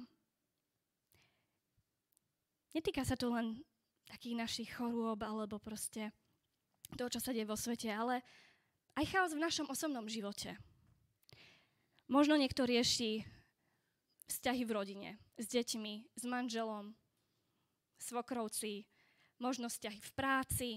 netýka 2.77 3.01
sa 3.01 3.17
to 3.17 3.33
len 3.33 3.65
takých 4.05 4.37
našich 4.37 4.69
chorôb 4.77 5.25
alebo 5.25 5.57
proste 5.57 6.13
toho, 6.95 7.09
čo 7.09 7.19
sa 7.19 7.33
deje 7.33 7.49
vo 7.49 7.57
svete, 7.57 7.89
ale 7.89 8.21
aj 8.95 9.05
chaos 9.09 9.31
v 9.33 9.43
našom 9.43 9.67
osobnom 9.67 10.05
živote. 10.05 10.55
Možno 12.07 12.39
niekto 12.39 12.63
rieši 12.63 13.27
vzťahy 14.31 14.63
v 14.63 14.71
rodine, 14.71 15.09
s 15.35 15.49
deťmi, 15.51 16.15
s 16.15 16.23
manželom, 16.23 16.95
svokrovci, 17.99 18.87
možno 19.41 19.67
vzťahy 19.67 19.99
v 19.99 20.11
práci, 20.15 20.69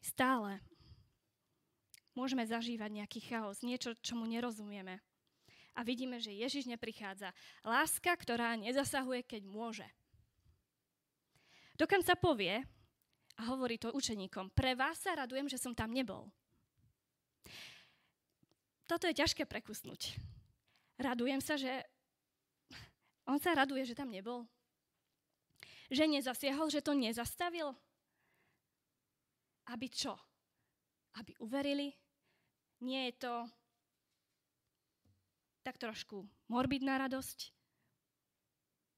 Stále 0.00 0.64
môžeme 2.16 2.44
zažívať 2.44 2.90
nejaký 3.04 3.20
chaos, 3.24 3.64
niečo, 3.64 3.96
čomu 4.00 4.28
nerozumieme. 4.28 5.00
A 5.78 5.80
vidíme, 5.86 6.18
že 6.18 6.34
Ježiš 6.34 6.66
neprichádza. 6.66 7.30
Láska, 7.62 8.12
ktorá 8.12 8.58
nezasahuje, 8.58 9.22
keď 9.24 9.42
môže. 9.46 9.86
Dokonca 11.78 12.12
povie, 12.18 12.60
a 13.40 13.42
hovorí 13.48 13.80
to 13.80 13.88
učeníkom, 13.96 14.52
pre 14.52 14.76
vás 14.76 15.00
sa 15.00 15.16
radujem, 15.16 15.48
že 15.48 15.56
som 15.56 15.72
tam 15.72 15.96
nebol. 15.96 16.28
Toto 18.84 19.08
je 19.08 19.16
ťažké 19.16 19.48
prekusnúť. 19.48 20.18
Radujem 21.00 21.40
sa, 21.40 21.56
že 21.56 21.70
on 23.24 23.38
sa 23.40 23.54
raduje, 23.56 23.86
že 23.86 23.96
tam 23.96 24.10
nebol. 24.10 24.44
Že 25.88 26.20
nezasiahol, 26.20 26.68
že 26.68 26.84
to 26.84 26.92
nezastavil. 26.92 27.72
Aby 29.68 29.92
čo? 29.92 30.16
Aby 31.20 31.36
uverili? 31.44 31.92
Nie 32.80 33.12
je 33.12 33.14
to 33.20 33.34
tak 35.60 35.76
trošku 35.76 36.24
morbidná 36.48 36.96
radosť? 36.96 37.52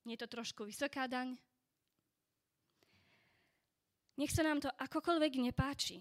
Nie 0.07 0.14
je 0.14 0.23
to 0.23 0.31
trošku 0.31 0.62
vysoká 0.62 1.11
daň? 1.11 1.35
Nech 4.19 4.31
sa 4.31 4.47
nám 4.47 4.62
to 4.62 4.71
akokoľvek 4.71 5.33
nepáči. 5.42 5.99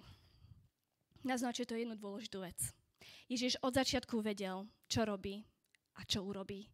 Naznačuje 1.25 1.65
to 1.65 1.79
jednu 1.79 1.97
dôležitú 1.97 2.45
vec. 2.45 2.59
Ježiš 3.29 3.57
od 3.63 3.73
začiatku 3.73 4.21
vedel, 4.21 4.67
čo 4.85 5.05
robí 5.07 5.41
a 5.97 6.05
čo 6.05 6.21
urobí. 6.25 6.69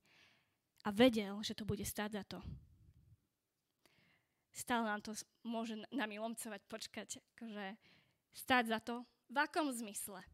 A 0.87 0.91
vedel, 0.91 1.39
že 1.43 1.55
to 1.55 1.67
bude 1.67 1.83
stáť 1.83 2.11
za 2.19 2.23
to 2.27 2.39
stále 4.57 4.89
nám 4.89 5.05
to 5.05 5.13
môže 5.45 5.77
nami 5.93 6.17
lomcovať, 6.17 6.61
počkať, 6.65 7.21
akože 7.37 7.77
stáť 8.33 8.63
za 8.65 8.79
to. 8.81 9.05
V 9.29 9.37
akom 9.37 9.69
zmysle? 9.69 10.25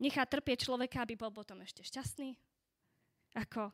Nechá 0.00 0.24
trpieť 0.24 0.64
človeka, 0.64 1.04
aby 1.04 1.18
bol 1.18 1.28
potom 1.28 1.60
ešte 1.60 1.84
šťastný? 1.84 2.32
Ako? 3.36 3.68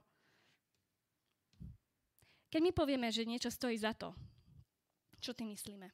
Keď 2.50 2.60
my 2.64 2.72
povieme, 2.74 3.08
že 3.14 3.28
niečo 3.28 3.52
stojí 3.52 3.78
za 3.78 3.94
to, 3.94 4.10
čo 5.22 5.30
tým 5.30 5.54
myslíme? 5.54 5.86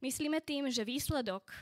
Myslíme 0.00 0.40
tým, 0.40 0.72
že 0.72 0.86
výsledok 0.86 1.52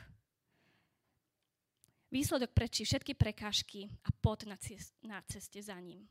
výsledok 2.15 2.55
prečí 2.55 2.87
všetky 2.87 3.11
prekážky 3.17 3.91
a 4.07 4.09
pot 4.23 4.47
na, 4.47 4.55
na 5.03 5.19
ceste 5.27 5.59
za 5.59 5.75
ním. 5.83 6.07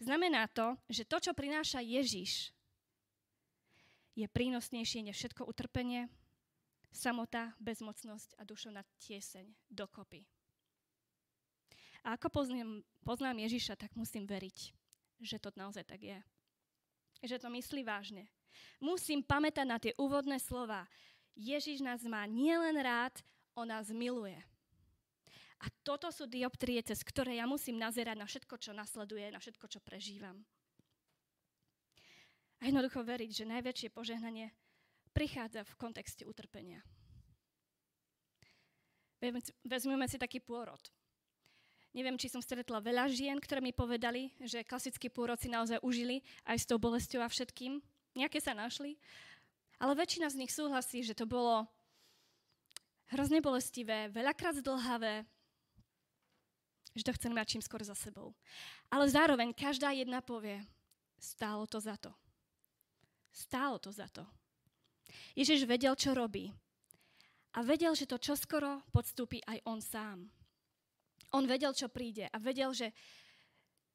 Znamená 0.00 0.48
to, 0.48 0.80
že 0.88 1.04
to, 1.04 1.20
čo 1.20 1.32
prináša 1.36 1.84
Ježiš, 1.84 2.48
je 4.12 4.26
prínosnejšie 4.28 5.08
než 5.08 5.16
všetko 5.16 5.48
utrpenie, 5.48 6.08
samota, 6.92 7.56
bezmocnosť 7.56 8.36
a 8.36 8.42
dušovná 8.44 8.84
tieseň 9.00 9.48
dokopy. 9.72 10.28
A 12.04 12.18
ako 12.18 12.28
poznám, 12.28 12.82
poznám 13.06 13.46
Ježiša, 13.46 13.78
tak 13.78 13.94
musím 13.94 14.26
veriť, 14.26 14.58
že 15.22 15.38
to 15.38 15.54
naozaj 15.54 15.86
tak 15.86 16.02
je. 16.02 16.18
Že 17.22 17.46
to 17.46 17.48
myslí 17.48 17.86
vážne. 17.86 18.26
Musím 18.82 19.22
pamätať 19.22 19.66
na 19.66 19.78
tie 19.78 19.94
úvodné 19.94 20.36
slova. 20.42 20.84
Ježiš 21.38 21.80
nás 21.80 22.02
má 22.04 22.26
nielen 22.26 22.76
rád, 22.82 23.14
on 23.54 23.70
nás 23.70 23.88
miluje. 23.88 24.36
A 25.62 25.70
toto 25.86 26.10
sú 26.10 26.26
dioptrie, 26.26 26.82
cez 26.82 27.06
ktoré 27.06 27.38
ja 27.38 27.46
musím 27.46 27.78
nazerať 27.78 28.18
na 28.18 28.26
všetko, 28.26 28.54
čo 28.58 28.74
nasleduje, 28.74 29.30
na 29.30 29.38
všetko, 29.38 29.70
čo 29.70 29.78
prežívam. 29.78 30.42
A 32.62 32.70
jednoducho 32.70 33.02
veriť, 33.02 33.42
že 33.42 33.50
najväčšie 33.50 33.90
požehnanie 33.90 34.54
prichádza 35.10 35.66
v 35.66 35.76
kontexte 35.82 36.22
utrpenia. 36.22 36.78
Vezmeme 39.66 40.06
si 40.06 40.14
taký 40.14 40.38
pôrod. 40.38 40.78
Neviem, 41.90 42.16
či 42.16 42.30
som 42.30 42.40
stretla 42.40 42.78
veľa 42.78 43.10
žien, 43.10 43.36
ktoré 43.36 43.58
mi 43.58 43.74
povedali, 43.74 44.32
že 44.40 44.64
klasický 44.64 45.10
pôrod 45.10 45.36
si 45.36 45.50
naozaj 45.50 45.82
užili 45.82 46.22
aj 46.46 46.56
s 46.62 46.68
tou 46.70 46.78
bolestou 46.78 47.20
a 47.20 47.28
všetkým. 47.28 47.82
Nejaké 48.14 48.38
sa 48.38 48.54
našli. 48.54 48.94
Ale 49.82 49.98
väčšina 49.98 50.30
z 50.30 50.38
nich 50.38 50.54
súhlasí, 50.54 51.02
že 51.02 51.18
to 51.18 51.26
bolo 51.26 51.66
hrozne 53.10 53.42
bolestivé, 53.42 54.08
veľakrát 54.08 54.62
zdlhavé, 54.62 55.26
že 56.94 57.04
to 57.04 57.12
chceme 57.12 57.36
mať 57.36 57.58
čím 57.58 57.62
skôr 57.66 57.82
za 57.84 57.98
sebou. 57.98 58.32
Ale 58.88 59.10
zároveň 59.10 59.50
každá 59.52 59.92
jedna 59.92 60.22
povie, 60.24 60.62
stálo 61.20 61.66
to 61.66 61.76
za 61.82 61.98
to. 62.00 62.14
Stálo 63.32 63.80
to 63.80 63.88
za 63.88 64.06
to. 64.12 64.22
Ježiš 65.32 65.64
vedel, 65.64 65.96
čo 65.96 66.12
robí. 66.12 66.52
A 67.56 67.64
vedel, 67.64 67.92
že 67.96 68.08
to 68.08 68.20
čoskoro 68.20 68.84
podstúpi 68.92 69.40
aj 69.44 69.58
on 69.68 69.80
sám. 69.80 70.28
On 71.32 71.44
vedel, 71.48 71.72
čo 71.72 71.88
príde 71.88 72.28
a 72.28 72.36
vedel, 72.36 72.72
že, 72.76 72.92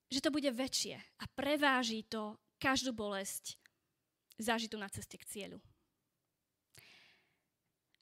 že 0.09 0.21
to 0.21 0.33
bude 0.33 0.49
väčšie 0.49 0.97
a 0.97 1.23
preváži 1.37 2.05
to 2.05 2.37
každú 2.57 2.93
bolesť 2.93 3.57
zažitú 4.37 4.77
na 4.77 4.89
ceste 4.89 5.17
k 5.17 5.25
cieľu. 5.25 5.61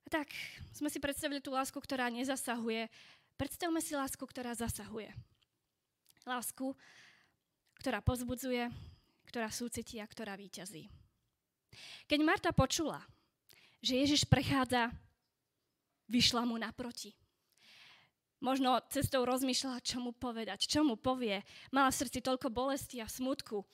A 0.05 0.21
tak 0.21 0.31
sme 0.71 0.87
si 0.91 0.99
predstavili 0.99 1.39
tú 1.43 1.51
lásku, 1.51 1.75
ktorá 1.75 2.11
nezasahuje. 2.11 2.87
Predstavme 3.35 3.83
si 3.83 3.97
lásku, 3.97 4.21
ktorá 4.21 4.55
zasahuje. 4.55 5.11
Lásku, 6.23 6.75
ktorá 7.79 7.99
pozbudzuje, 7.99 8.71
ktorá 9.27 9.51
súcití 9.51 9.99
a 9.99 10.07
ktorá 10.07 10.39
výťazí. 10.39 10.87
Keď 12.05 12.19
Marta 12.21 12.51
počula, 12.55 13.01
že 13.81 14.01
Ježiš 14.01 14.25
prechádza, 14.25 14.89
vyšla 16.09 16.45
mu 16.45 16.57
naproti. 16.57 17.13
Možno 18.43 18.77
cestou 18.91 19.25
rozmýšľala, 19.25 19.81
čo 19.81 19.97
mu 19.97 20.13
povedať, 20.13 20.69
čo 20.69 20.85
mu 20.85 20.99
povie. 20.99 21.41
Mala 21.73 21.89
v 21.89 21.99
srdci 22.03 22.21
toľko 22.21 22.51
bolesti 22.51 23.01
a 23.01 23.09
smutku. 23.09 23.65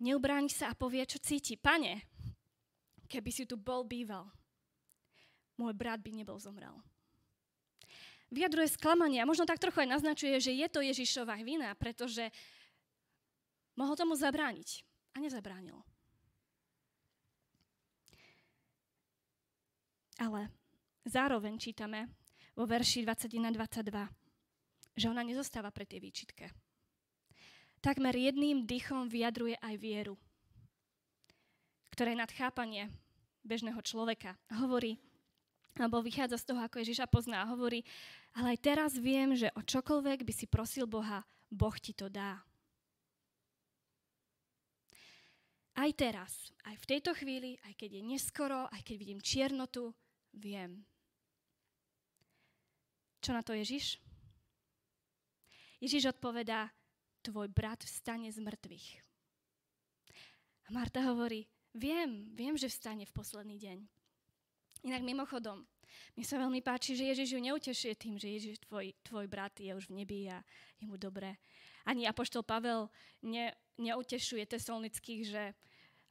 Neubráni 0.00 0.48
sa 0.48 0.72
a 0.72 0.78
povie, 0.78 1.04
čo 1.04 1.20
cíti. 1.20 1.58
Pane, 1.58 2.00
keby 3.10 3.30
si 3.30 3.44
tu 3.44 3.60
bol 3.60 3.84
býval, 3.84 4.26
môj 5.60 5.74
brat 5.76 6.00
by 6.00 6.10
nebol 6.16 6.38
zomrel. 6.40 6.74
Vyjadruje 8.32 8.74
sklamanie 8.74 9.22
a 9.22 9.28
možno 9.28 9.46
tak 9.46 9.62
trochu 9.62 9.84
aj 9.84 10.00
naznačuje, 10.00 10.34
že 10.42 10.50
je 10.50 10.66
to 10.66 10.80
Ježišova 10.82 11.38
vina, 11.44 11.70
pretože 11.78 12.32
mohol 13.78 13.94
tomu 13.94 14.18
zabrániť 14.18 14.82
a 15.14 15.22
nezabránil. 15.22 15.78
Ale 20.18 20.50
zároveň 21.06 21.58
čítame 21.58 22.10
vo 22.54 22.64
verši 22.64 23.02
21-22, 23.02 23.90
že 24.94 25.06
ona 25.10 25.26
nezostáva 25.26 25.74
pre 25.74 25.84
tie 25.84 25.98
výčitke. 25.98 26.50
Takmer 27.82 28.16
jedným 28.16 28.64
dychom 28.64 29.10
vyjadruje 29.10 29.60
aj 29.60 29.74
vieru, 29.76 30.16
ktoré 31.92 32.16
je 32.16 32.22
nadchápanie 32.22 32.88
bežného 33.44 33.78
človeka. 33.84 34.38
Hovorí, 34.48 34.96
alebo 35.76 36.00
vychádza 36.00 36.40
z 36.40 36.46
toho, 36.48 36.60
ako 36.64 36.80
Ježiša 36.80 37.10
pozná 37.10 37.44
a 37.44 37.50
hovorí, 37.50 37.84
ale 38.32 38.56
aj 38.56 38.58
teraz 38.62 38.92
viem, 38.96 39.34
že 39.34 39.50
o 39.58 39.60
čokoľvek 39.60 40.24
by 40.24 40.32
si 40.32 40.46
prosil 40.48 40.86
Boha, 40.88 41.26
Boh 41.50 41.76
ti 41.76 41.92
to 41.92 42.08
dá. 42.08 42.40
Aj 45.74 45.90
teraz, 45.90 46.54
aj 46.70 46.78
v 46.78 46.86
tejto 46.86 47.10
chvíli, 47.18 47.58
aj 47.66 47.74
keď 47.74 47.98
je 47.98 48.02
neskoro, 48.06 48.70
aj 48.70 48.80
keď 48.86 48.94
vidím 48.94 49.20
čiernotu, 49.20 49.90
viem. 50.34 50.82
Čo 53.24 53.32
na 53.32 53.40
to 53.40 53.56
Ježiš? 53.56 54.02
Ježiš 55.80 56.12
odpovedá, 56.12 56.68
tvoj 57.24 57.48
brat 57.48 57.80
vstane 57.84 58.28
z 58.28 58.40
mŕtvych. 58.40 58.88
A 60.64 60.68
Marta 60.72 61.00
hovorí, 61.08 61.48
viem, 61.72 62.28
viem, 62.32 62.56
že 62.56 62.68
vstane 62.68 63.04
v 63.08 63.16
posledný 63.16 63.56
deň. 63.60 63.78
Inak 64.84 65.02
mimochodom, 65.04 65.64
mne 66.16 66.24
sa 66.24 66.36
veľmi 66.36 66.60
páči, 66.60 66.96
že 66.96 67.08
Ježiš 67.08 67.36
ju 67.36 67.40
neutešuje 67.40 67.94
tým, 67.96 68.20
že 68.20 68.28
Ježiš, 68.28 68.64
tvoj, 68.68 68.92
tvoj 69.04 69.24
brat 69.28 69.56
je 69.60 69.72
už 69.72 69.88
v 69.88 70.04
nebi 70.04 70.28
a 70.28 70.44
je 70.80 70.84
mu 70.84 71.00
dobré. 71.00 71.40
Ani 71.84 72.04
Apoštol 72.08 72.44
Pavel 72.44 72.88
ne, 73.24 73.52
neutešuje 73.80 74.44
tesolnických, 74.44 75.22
že 75.24 75.42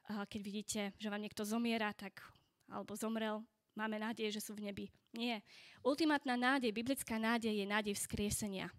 keď 0.06 0.40
vidíte, 0.42 0.80
že 0.98 1.10
vám 1.10 1.22
niekto 1.22 1.46
zomiera, 1.46 1.94
tak, 1.94 2.22
alebo 2.70 2.94
zomrel, 2.94 3.42
máme 3.74 3.98
nádej, 3.98 4.34
že 4.34 4.40
sú 4.40 4.54
v 4.54 4.70
nebi. 4.70 4.86
Nie. 5.14 5.42
Ultimátna 5.82 6.34
nádej, 6.38 6.74
biblická 6.74 7.18
nádej 7.18 7.54
je 7.54 7.66
nádej 7.66 7.94
vzkriesenia. 7.98 8.70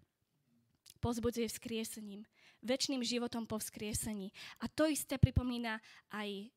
Pozbudzuje 1.00 1.46
vzkriesením, 1.48 2.24
väčšným 2.64 3.04
životom 3.04 3.44
po 3.44 3.60
vzkriesení. 3.60 4.32
A 4.60 4.68
to 4.68 4.88
isté 4.88 5.20
pripomína 5.20 5.78
aj 6.10 6.48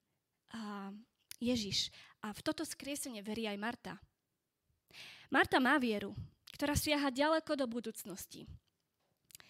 uh, 0.56 0.90
Ježiš. 1.38 1.92
A 2.24 2.32
v 2.36 2.40
toto 2.44 2.64
skriesenie 2.64 3.24
verí 3.24 3.48
aj 3.48 3.58
Marta. 3.60 3.94
Marta 5.30 5.62
má 5.62 5.78
vieru, 5.78 6.16
ktorá 6.56 6.74
siaha 6.74 7.14
ďaleko 7.14 7.54
do 7.56 7.66
budúcnosti. 7.70 8.50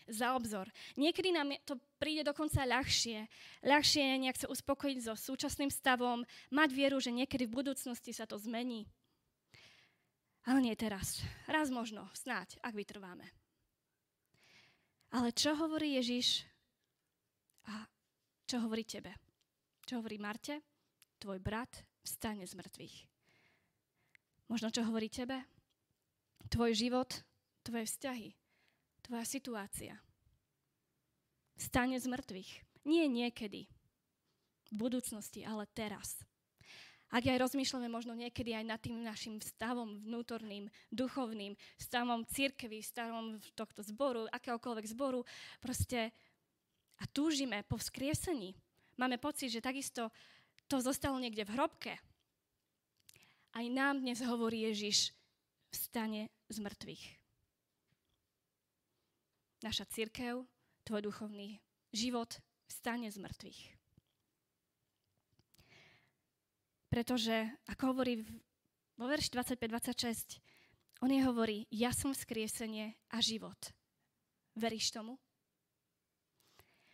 Za 0.10 0.34
obzor. 0.34 0.66
Niekedy 0.98 1.30
nám 1.30 1.54
to 1.70 1.78
príde 2.02 2.26
dokonca 2.26 2.66
ľahšie. 2.66 3.30
Ľahšie 3.62 4.26
nejak 4.26 4.42
sa 4.42 4.50
uspokojiť 4.50 4.98
so 5.06 5.14
súčasným 5.14 5.70
stavom, 5.70 6.26
mať 6.50 6.70
vieru, 6.74 6.98
že 6.98 7.14
niekedy 7.14 7.46
v 7.46 7.62
budúcnosti 7.62 8.10
sa 8.10 8.26
to 8.26 8.42
zmení. 8.42 8.90
Ale 10.50 10.66
nie 10.66 10.74
teraz. 10.74 11.22
Raz 11.46 11.70
možno, 11.70 12.10
snáď, 12.18 12.58
ak 12.66 12.74
vytrváme. 12.74 13.30
Ale 15.14 15.30
čo 15.34 15.54
hovorí 15.54 15.98
Ježiš 16.02 16.46
a 17.70 17.86
čo 18.50 18.62
hovorí 18.66 18.82
tebe? 18.82 19.14
Čo 19.86 20.02
hovorí 20.02 20.18
Marte? 20.18 20.66
tvoj 21.20 21.40
brat 21.44 21.84
vstane 22.08 22.48
z 22.48 22.56
mŕtvych. 22.56 22.96
Možno 24.48 24.72
čo 24.72 24.88
hovorí 24.88 25.12
tebe? 25.12 25.44
Tvoj 26.48 26.74
život, 26.74 27.12
tvoje 27.62 27.86
vzťahy, 27.86 28.34
tvoja 29.10 29.26
situácia. 29.26 29.98
Stane 31.58 31.98
z 31.98 32.06
mŕtvych. 32.06 32.52
Nie 32.86 33.10
niekedy, 33.10 33.66
v 34.70 34.74
budúcnosti, 34.78 35.42
ale 35.42 35.66
teraz. 35.74 36.22
Ak 37.10 37.26
aj 37.26 37.42
rozmýšľame 37.42 37.90
možno 37.90 38.14
niekedy 38.14 38.54
aj 38.54 38.66
nad 38.70 38.78
tým 38.78 39.02
našim 39.02 39.42
stavom 39.42 39.98
vnútorným, 40.06 40.70
duchovným, 40.94 41.58
stavom 41.82 42.22
církevy, 42.30 42.86
stavom 42.86 43.42
tohto 43.58 43.82
zboru, 43.82 44.30
akéhokoľvek 44.30 44.86
zboru, 44.94 45.26
proste 45.58 46.14
a 47.02 47.10
túžime 47.10 47.66
po 47.66 47.82
vzkriesení. 47.82 48.54
Máme 49.02 49.18
pocit, 49.18 49.50
že 49.50 49.66
takisto 49.66 50.14
to 50.70 50.78
zostalo 50.86 51.18
niekde 51.18 51.50
v 51.50 51.58
hrobke. 51.58 51.98
Aj 53.58 53.66
nám 53.66 54.06
dnes 54.06 54.22
hovorí 54.22 54.70
Ježiš, 54.70 55.10
vstane 55.74 56.30
z 56.46 56.58
mŕtvych. 56.62 57.19
Naša 59.60 59.84
církev, 59.92 60.48
tvoj 60.88 61.02
duchovný 61.04 61.60
život 61.92 62.40
vstane 62.72 63.12
z 63.12 63.20
mŕtvych. 63.20 63.62
Pretože, 66.90 67.52
ako 67.70 67.94
hovorí 67.94 68.24
vo 68.96 69.06
verši 69.06 69.36
25-26, 69.36 70.40
on 71.04 71.12
je 71.12 71.22
hovorí, 71.24 71.58
ja 71.72 71.92
som 71.92 72.16
vzkriesenie 72.16 72.96
a 73.12 73.20
život. 73.20 73.76
Veríš 74.56 74.96
tomu? 74.96 75.20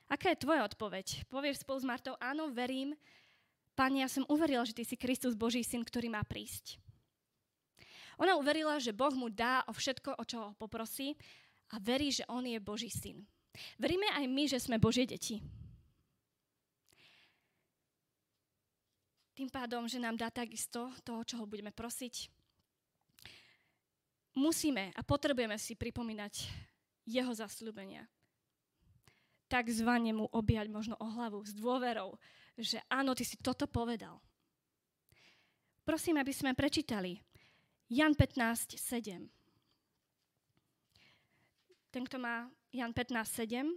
Aká 0.09 0.33
je 0.33 0.41
tvoja 0.41 0.65
odpoveď? 0.65 1.25
Povieš 1.29 1.65
spolu 1.65 1.81
s 1.81 1.85
Martou, 1.85 2.13
áno, 2.21 2.49
verím, 2.49 2.93
Pane, 3.75 3.99
ja 4.01 4.09
som 4.09 4.23
uverila, 4.31 4.63
že 4.63 4.71
Ty 4.71 4.87
si 4.87 4.95
Kristus 4.95 5.35
Boží 5.35 5.59
syn, 5.59 5.83
ktorý 5.83 6.07
má 6.07 6.23
prísť. 6.23 6.79
Ona 8.15 8.39
uverila, 8.39 8.79
že 8.79 8.95
Boh 8.95 9.11
mu 9.11 9.27
dá 9.27 9.67
o 9.67 9.75
všetko, 9.75 10.15
o 10.15 10.23
čo 10.23 10.37
ho 10.39 10.49
poprosí 10.55 11.19
a 11.73 11.81
verí, 11.81 12.13
že 12.13 12.27
on 12.29 12.45
je 12.45 12.59
Boží 12.61 12.91
syn. 12.91 13.25
Veríme 13.79 14.05
aj 14.11 14.25
my, 14.27 14.43
že 14.51 14.59
sme 14.59 14.81
Božie 14.81 15.07
deti. 15.07 15.39
Tým 19.35 19.51
pádom, 19.51 19.83
že 19.87 19.99
nám 19.99 20.15
dá 20.15 20.31
takisto 20.31 20.91
toho, 21.03 21.21
čo 21.27 21.35
ho 21.39 21.45
budeme 21.47 21.71
prosiť. 21.71 22.31
Musíme 24.35 24.91
a 24.95 25.01
potrebujeme 25.03 25.55
si 25.59 25.75
pripomínať 25.75 26.47
jeho 27.07 27.31
zasľúbenia. 27.31 28.07
Takzvané 29.47 30.11
mu 30.11 30.27
objať 30.31 30.67
možno 30.71 30.95
o 30.99 31.07
hlavu 31.07 31.43
s 31.43 31.51
dôverou, 31.55 32.15
že 32.55 32.79
áno, 32.87 33.15
ty 33.15 33.23
si 33.27 33.35
toto 33.39 33.67
povedal. 33.67 34.19
Prosím, 35.85 36.17
aby 36.17 36.33
sme 36.33 36.57
prečítali 36.57 37.19
Jan 37.91 38.17
15, 38.17 38.79
7. 38.79 39.44
Ten, 41.95 42.03
kto 42.03 42.19
má 42.19 42.51
Jan 42.75 42.91
15, 42.91 43.23
7. 43.23 43.71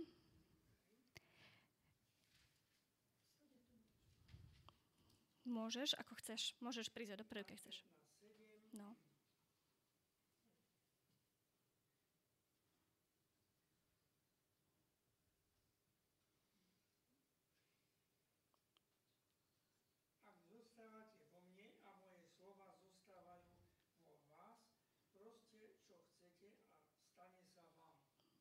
Môžeš, 5.47 5.95
ako 5.95 6.19
chceš. 6.19 6.59
Môžeš 6.59 6.91
prísť 6.91 7.23
dopredu, 7.23 7.55
keď 7.55 7.63
chceš. 7.63 7.87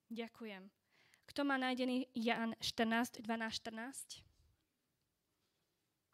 Ďakujem. 0.07 0.71
Kto 1.27 1.43
má 1.43 1.59
nájdený 1.59 2.07
Jan 2.15 2.55
14, 2.63 3.19
12, 3.19 3.27
14? 3.59 4.23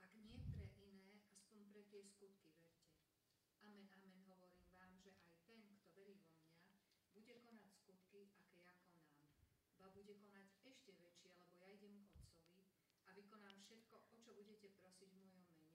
Ak 0.01 0.09
nie 0.17 0.41
pre 0.49 0.65
iné, 0.81 1.21
aspoň 1.29 1.61
pre 1.69 1.85
tie 1.93 2.01
skutky 2.01 2.49
verte. 2.57 2.89
Amen, 3.61 3.85
amen, 3.93 4.17
hovorím 4.25 4.65
vám, 4.73 4.97
že 4.97 5.13
aj 5.13 5.45
ten, 5.45 5.61
kto 5.85 6.01
verí 6.01 6.17
vo 6.17 6.33
mňa, 6.41 6.57
bude 7.13 7.37
konať 7.45 7.69
skutky, 7.85 8.33
aké 8.33 8.65
ja 8.65 8.73
konám. 8.81 9.13
Ba 9.77 9.93
bude 9.93 10.17
konať 10.17 10.49
ešte 10.65 10.97
väčšie, 10.97 11.29
lebo 11.37 11.53
ja 11.61 11.69
idem 11.69 11.93
k 12.09 12.17
Otcovi 12.17 12.65
a 13.05 13.13
vykonám 13.13 13.61
všetko, 13.61 13.93
o 14.09 14.15
čo 14.25 14.33
budete 14.33 14.73
prosiť 14.81 15.13
v 15.13 15.21
mojom 15.21 15.37
mene, 15.45 15.69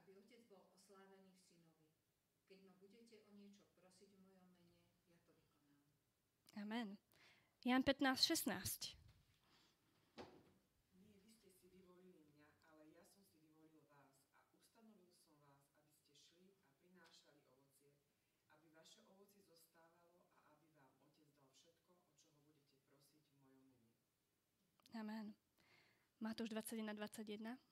aby 0.00 0.16
Otec 0.16 0.40
bol 0.48 0.64
oslávený 0.72 1.36
v 1.36 1.44
synovi. 1.52 1.84
Keď 2.48 2.56
ma 2.64 2.72
budete 2.80 3.20
o 3.28 3.30
niečo 3.36 3.68
prosiť 3.76 4.08
v 4.08 4.18
mojom 4.24 4.40
mene, 4.40 4.72
ja 5.04 5.20
to 5.20 5.36
vykonám. 5.36 5.84
Amen. 6.56 7.11
Jan 7.64 7.82
15, 7.82 8.24
16. 8.26 8.96
Amen. 24.94 25.34
Matúš 26.18 26.50
21, 26.50 26.94
21. 26.94 27.71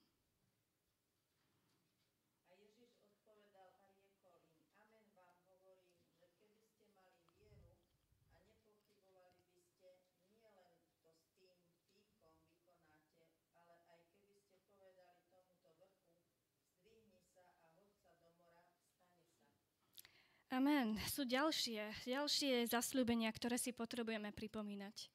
Amen. 20.60 21.00
Sú 21.08 21.24
ďalšie, 21.24 22.04
ďalšie 22.04 22.68
zasľúbenia, 22.68 23.32
ktoré 23.32 23.56
si 23.56 23.72
potrebujeme 23.72 24.28
pripomínať. 24.28 25.08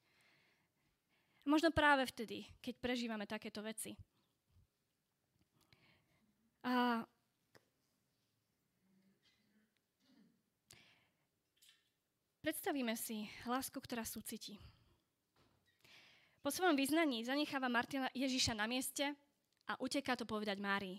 Možno 1.45 1.69
práve 1.69 2.09
vtedy, 2.09 2.49
keď 2.65 2.81
prežívame 2.81 3.29
takéto 3.29 3.61
veci. 3.61 3.93
A 6.65 7.05
predstavíme 12.41 12.97
si 12.97 13.29
lásku, 13.45 13.77
ktorá 13.77 14.01
súcití. 14.01 14.57
Po 16.41 16.49
svojom 16.49 16.73
vyznaní 16.73 17.21
zanecháva 17.21 17.69
Martina 17.69 18.09
Ježiša 18.17 18.57
na 18.57 18.65
mieste 18.65 19.13
a 19.69 19.77
uteká 19.77 20.17
to 20.17 20.25
povedať 20.25 20.57
Márii. 20.57 20.97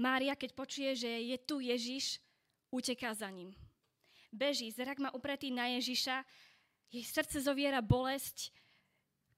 Mária, 0.00 0.32
keď 0.32 0.56
počuje, 0.56 0.96
že 0.96 1.12
je 1.12 1.36
tu 1.44 1.60
Ježiš, 1.60 2.24
uteká 2.70 3.14
za 3.14 3.30
ním. 3.30 3.54
Beží, 4.32 4.70
zrak 4.70 4.98
má 4.98 5.10
upretý 5.14 5.50
na 5.50 5.66
Ježiša, 5.78 6.24
jej 6.92 7.04
srdce 7.04 7.40
zoviera 7.40 7.82
bolesť, 7.82 8.52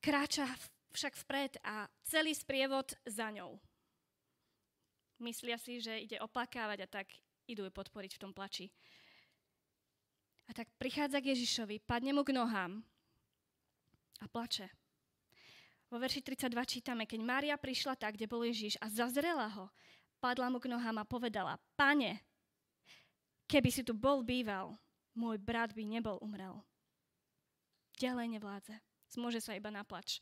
kráča 0.00 0.48
však 0.92 1.14
vpred 1.26 1.52
a 1.64 1.86
celý 2.04 2.34
sprievod 2.34 2.96
za 3.04 3.30
ňou. 3.30 3.60
Myslia 5.18 5.58
si, 5.58 5.82
že 5.82 5.98
ide 5.98 6.18
oplakávať 6.22 6.78
a 6.86 6.88
tak 6.88 7.06
idú 7.50 7.66
ju 7.66 7.72
podporiť 7.74 8.12
v 8.14 8.22
tom 8.22 8.32
plači. 8.36 8.70
A 10.48 10.54
tak 10.56 10.70
prichádza 10.80 11.20
k 11.20 11.36
Ježišovi, 11.36 11.82
padne 11.84 12.14
mu 12.16 12.24
k 12.24 12.32
nohám 12.32 12.80
a 14.22 14.26
plače. 14.30 14.70
Vo 15.88 15.96
verši 15.96 16.20
32 16.20 16.68
čítame, 16.68 17.04
keď 17.08 17.20
Mária 17.24 17.56
prišla 17.56 17.96
tak, 17.96 18.16
kde 18.16 18.28
bol 18.28 18.44
Ježiš 18.44 18.76
a 18.80 18.92
zazrela 18.92 19.48
ho, 19.56 19.72
padla 20.20 20.52
mu 20.52 20.60
k 20.60 20.68
nohám 20.68 21.00
a 21.00 21.08
povedala, 21.08 21.56
pane, 21.76 22.20
Keby 23.48 23.72
si 23.72 23.80
tu 23.80 23.96
bol 23.96 24.20
býval, 24.20 24.76
môj 25.16 25.40
brat 25.40 25.72
by 25.72 25.80
nebol 25.80 26.20
umrel. 26.20 26.60
Ďalej 27.96 28.38
nevládze. 28.38 28.76
Zmôže 29.08 29.40
sa 29.40 29.56
iba 29.56 29.72
na 29.72 29.82
plač. 29.82 30.20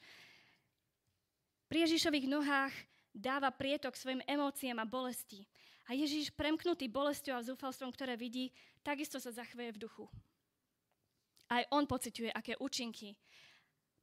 Pri 1.66 1.82
Ježišových 1.82 2.30
nohách 2.30 2.74
dáva 3.10 3.50
prietok 3.50 3.98
svojim 3.98 4.22
emóciám 4.30 4.78
a 4.78 4.86
bolesti. 4.86 5.42
A 5.90 5.94
Ježiš, 5.98 6.30
premknutý 6.30 6.86
bolesťou 6.86 7.34
a 7.34 7.42
zúfalstvom, 7.42 7.90
ktoré 7.90 8.14
vidí, 8.14 8.54
takisto 8.86 9.18
sa 9.18 9.34
zachveje 9.34 9.74
v 9.74 9.82
duchu. 9.82 10.06
Aj 11.50 11.66
on 11.74 11.86
pociťuje, 11.86 12.30
aké 12.30 12.54
účinky 12.62 13.18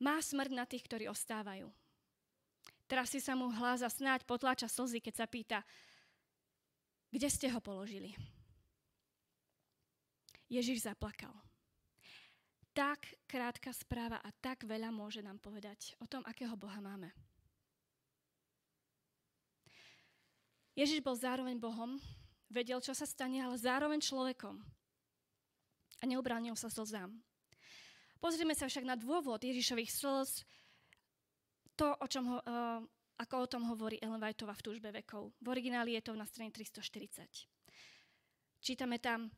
má 0.04 0.20
smrť 0.20 0.52
na 0.52 0.68
tých, 0.68 0.84
ktorí 0.84 1.08
ostávajú. 1.08 1.72
Teraz 2.88 3.16
si 3.16 3.24
sa 3.24 3.36
mu 3.40 3.48
hláza 3.52 3.88
snáď 3.88 4.28
potláča 4.28 4.68
slzy, 4.68 5.00
keď 5.00 5.24
sa 5.24 5.28
pýta, 5.28 5.60
kde 7.12 7.28
ste 7.32 7.48
ho 7.48 7.64
položili. 7.64 8.12
Ježiš 10.54 10.86
zaplakal. 10.86 11.34
Tak 12.74 13.06
krátka 13.26 13.74
správa 13.74 14.22
a 14.22 14.30
tak 14.38 14.66
veľa 14.66 14.94
môže 14.94 15.22
nám 15.22 15.42
povedať 15.42 15.98
o 16.02 16.06
tom, 16.06 16.22
akého 16.26 16.54
Boha 16.54 16.78
máme. 16.78 17.10
Ježiš 20.74 21.06
bol 21.06 21.13
zároveň 21.13 21.62
Bohom, 21.62 22.02
vedel, 22.50 22.82
čo 22.82 22.98
sa 22.98 23.06
stane, 23.06 23.42
ale 23.42 23.62
zároveň 23.62 24.02
človekom. 24.02 24.58
A 26.02 26.04
neubránil 26.10 26.58
sa 26.58 26.70
slzám. 26.70 27.13
Pozrime 28.18 28.58
sa 28.58 28.66
však 28.66 28.86
na 28.86 28.98
dôvod 28.98 29.38
Ježišových 29.38 29.94
slz, 29.94 30.42
to, 31.78 31.94
o 31.94 32.08
čom 32.10 32.26
ho, 32.30 32.38
uh, 32.42 32.82
ako 33.22 33.36
o 33.38 33.50
tom 33.50 33.63
hovorí 33.70 34.02
Ellen 34.02 34.22
Whiteová 34.22 34.54
v 34.58 34.66
túžbe 34.66 34.89
vekov. 34.89 35.34
V 35.42 35.48
origináli 35.50 35.98
je 35.98 36.10
to 36.10 36.13
na 36.18 36.26
strane 36.26 36.54
340. 36.54 37.50
Čítame 38.62 38.98
tam, 38.98 39.30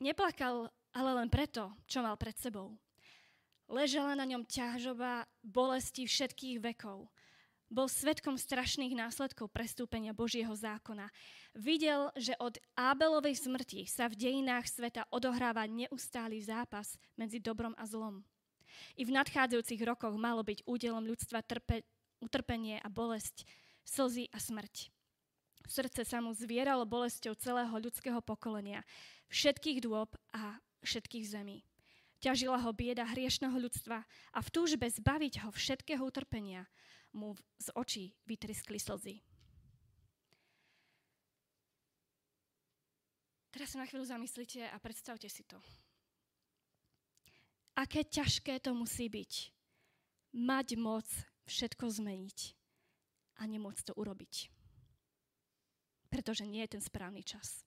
Neplakal 0.00 0.72
ale 0.96 1.10
len 1.12 1.28
preto, 1.28 1.70
čo 1.84 2.00
mal 2.00 2.16
pred 2.16 2.34
sebou. 2.40 2.74
Ležala 3.70 4.18
na 4.18 4.26
ňom 4.26 4.42
ťažoba 4.42 5.28
bolesti 5.44 6.08
všetkých 6.08 6.58
vekov. 6.58 7.06
Bol 7.70 7.86
svetkom 7.86 8.34
strašných 8.34 8.98
následkov 8.98 9.46
prestúpenia 9.54 10.10
Božieho 10.10 10.50
zákona. 10.50 11.06
Videl, 11.54 12.10
že 12.18 12.34
od 12.42 12.58
Ábelovej 12.74 13.46
smrti 13.46 13.86
sa 13.86 14.10
v 14.10 14.18
dejinách 14.18 14.66
sveta 14.66 15.06
odohráva 15.14 15.70
neustály 15.70 16.42
zápas 16.42 16.98
medzi 17.14 17.38
dobrom 17.38 17.76
a 17.78 17.86
zlom. 17.86 18.26
I 18.98 19.06
v 19.06 19.14
nadchádzajúcich 19.14 19.86
rokoch 19.86 20.18
malo 20.18 20.42
byť 20.42 20.66
údelom 20.66 21.06
ľudstva 21.06 21.46
trpe, 21.46 21.86
utrpenie 22.18 22.82
a 22.82 22.90
bolesť, 22.90 23.46
slzy 23.86 24.26
a 24.34 24.42
smrť. 24.42 24.90
Srdce 25.70 26.02
sa 26.02 26.18
mu 26.18 26.34
zvieralo 26.34 26.82
bolesťou 26.82 27.38
celého 27.38 27.70
ľudského 27.70 28.18
pokolenia, 28.18 28.82
všetkých 29.30 29.86
dôb 29.86 30.10
a 30.34 30.58
všetkých 30.82 31.30
zemí. 31.30 31.62
Ťažila 32.18 32.58
ho 32.58 32.74
bieda 32.74 33.06
hriešného 33.06 33.54
ľudstva 33.54 34.02
a 34.34 34.38
v 34.42 34.48
túžbe 34.50 34.90
zbaviť 34.90 35.46
ho 35.46 35.54
všetkého 35.54 36.02
utrpenia 36.02 36.66
mu 37.14 37.38
z 37.62 37.70
očí 37.78 38.04
vytriskli 38.26 38.82
slzy. 38.82 39.22
Teraz 43.54 43.70
sa 43.70 43.78
na 43.78 43.86
chvíľu 43.86 44.10
zamyslite 44.10 44.66
a 44.66 44.74
predstavte 44.82 45.30
si 45.30 45.46
to. 45.46 45.62
Aké 47.78 48.02
ťažké 48.02 48.58
to 48.58 48.74
musí 48.74 49.06
byť 49.06 49.54
mať 50.34 50.74
moc 50.74 51.06
všetko 51.46 51.86
zmeniť 51.94 52.58
a 53.38 53.46
nemôcť 53.46 53.82
to 53.86 53.94
urobiť 53.94 54.59
pretože 56.20 56.44
nie 56.44 56.60
je 56.68 56.76
ten 56.76 56.84
správny 56.84 57.24
čas. 57.24 57.64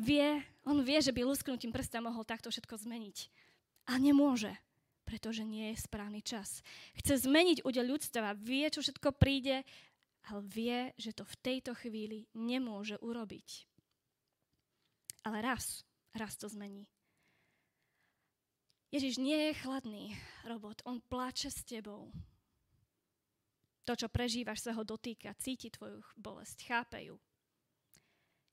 Vie, 0.00 0.40
on 0.64 0.80
vie, 0.80 0.96
že 0.96 1.12
by 1.12 1.28
lusknutím 1.28 1.76
prsta 1.76 2.00
mohol 2.00 2.24
takto 2.24 2.48
všetko 2.48 2.80
zmeniť. 2.80 3.28
A 3.92 4.00
nemôže, 4.00 4.56
pretože 5.04 5.44
nie 5.44 5.76
je 5.76 5.84
správny 5.84 6.24
čas. 6.24 6.64
Chce 6.96 7.28
zmeniť 7.28 7.68
údel 7.68 7.84
ľudstva, 7.84 8.32
vie, 8.32 8.64
čo 8.72 8.80
všetko 8.80 9.12
príde, 9.12 9.60
ale 10.32 10.40
vie, 10.40 10.96
že 10.96 11.12
to 11.12 11.28
v 11.28 11.36
tejto 11.44 11.76
chvíli 11.76 12.24
nemôže 12.32 12.96
urobiť. 13.04 13.68
Ale 15.28 15.44
raz, 15.44 15.84
raz 16.16 16.32
to 16.40 16.48
zmení. 16.48 16.88
Ježiš 18.88 19.20
nie 19.20 19.52
je 19.52 19.60
chladný 19.60 20.16
robot, 20.48 20.80
on 20.88 21.04
pláče 21.04 21.52
s 21.52 21.60
tebou. 21.60 22.08
To, 23.90 23.98
čo 23.98 24.06
prežívaš, 24.06 24.62
sa 24.62 24.70
ho 24.70 24.86
dotýka, 24.86 25.34
cíti 25.42 25.66
tvoju 25.66 25.98
bolesť, 26.14 26.62
chápe 26.62 27.02
ju. 27.10 27.18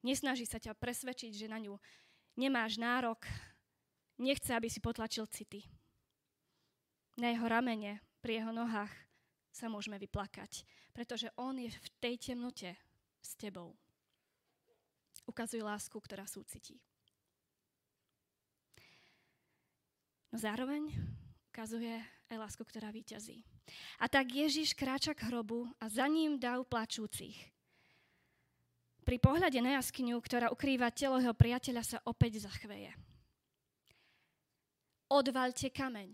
Nesnaží 0.01 0.49
sa 0.49 0.57
ťa 0.57 0.73
presvedčiť, 0.73 1.29
že 1.29 1.45
na 1.45 1.61
ňu 1.61 1.77
nemáš 2.41 2.81
nárok, 2.81 3.21
nechce, 4.17 4.49
aby 4.49 4.65
si 4.65 4.81
potlačil 4.81 5.29
city. 5.29 5.61
Na 7.21 7.29
jeho 7.29 7.45
ramene, 7.45 8.01
pri 8.17 8.41
jeho 8.41 8.49
nohách 8.49 8.89
sa 9.53 9.69
môžeme 9.69 10.01
vyplakať, 10.01 10.65
pretože 10.89 11.29
on 11.37 11.61
je 11.61 11.69
v 11.69 11.87
tej 12.01 12.17
temnote 12.17 12.73
s 13.21 13.37
tebou. 13.37 13.77
Ukazuje 15.29 15.61
lásku, 15.61 15.93
ktorá 16.01 16.25
súcití. 16.25 16.81
No 20.33 20.41
zároveň 20.41 20.89
ukazuje 21.53 22.16
aj 22.27 22.37
lásku, 22.37 22.63
ktorá 22.63 22.91
vyťazí. 22.91 23.43
A 24.03 24.11
tak 24.11 24.31
Ježiš 24.35 24.75
kráča 24.75 25.15
k 25.15 25.31
hrobu 25.31 25.67
a 25.79 25.87
za 25.87 26.07
ním 26.07 26.35
dav 26.35 26.67
plačúcich. 26.67 27.35
Pri 29.07 29.17
pohľade 29.23 29.63
na 29.63 29.79
jaskyňu, 29.79 30.19
ktorá 30.19 30.51
ukrýva 30.51 30.91
telo 30.91 31.15
jeho 31.15 31.31
priateľa, 31.31 31.83
sa 31.83 31.97
opäť 32.03 32.43
zachveje. 32.43 32.91
odvalte 35.07 35.71
kameň. 35.71 36.11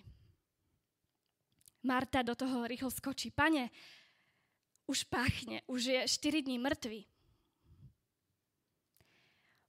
Marta 1.84 2.24
do 2.24 2.38
toho 2.38 2.64
rýchlo 2.64 2.88
skočí. 2.94 3.34
Pane, 3.34 3.68
už 4.88 5.04
pachne, 5.10 5.66
už 5.68 5.82
je 5.84 6.00
4 6.06 6.46
dní 6.46 6.62
mŕtvy. 6.62 7.04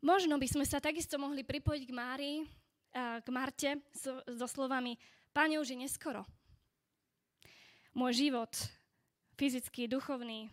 Možno 0.04 0.36
by 0.36 0.46
sme 0.46 0.64
sa 0.68 0.84
takisto 0.84 1.16
mohli 1.16 1.42
pripojiť 1.42 1.82
k 1.88 1.96
Márii, 1.96 2.38
k 2.94 3.26
Marte 3.32 3.80
so, 3.96 4.20
so 4.28 4.46
slovami 4.46 4.94
Pane, 5.34 5.58
už 5.58 5.74
je 5.74 5.82
neskoro. 5.82 6.22
Môj 7.90 8.26
život, 8.26 8.54
fyzický, 9.34 9.90
duchovný, 9.90 10.46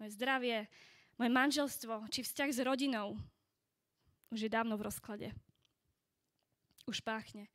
moje 0.00 0.10
zdravie, 0.16 0.64
moje 1.20 1.30
manželstvo, 1.32 2.08
či 2.08 2.24
vzťah 2.24 2.50
s 2.52 2.60
rodinou, 2.64 3.20
už 4.32 4.48
je 4.48 4.50
dávno 4.50 4.80
v 4.80 4.88
rozklade. 4.88 5.28
Už 6.88 7.04
páchne. 7.04 7.48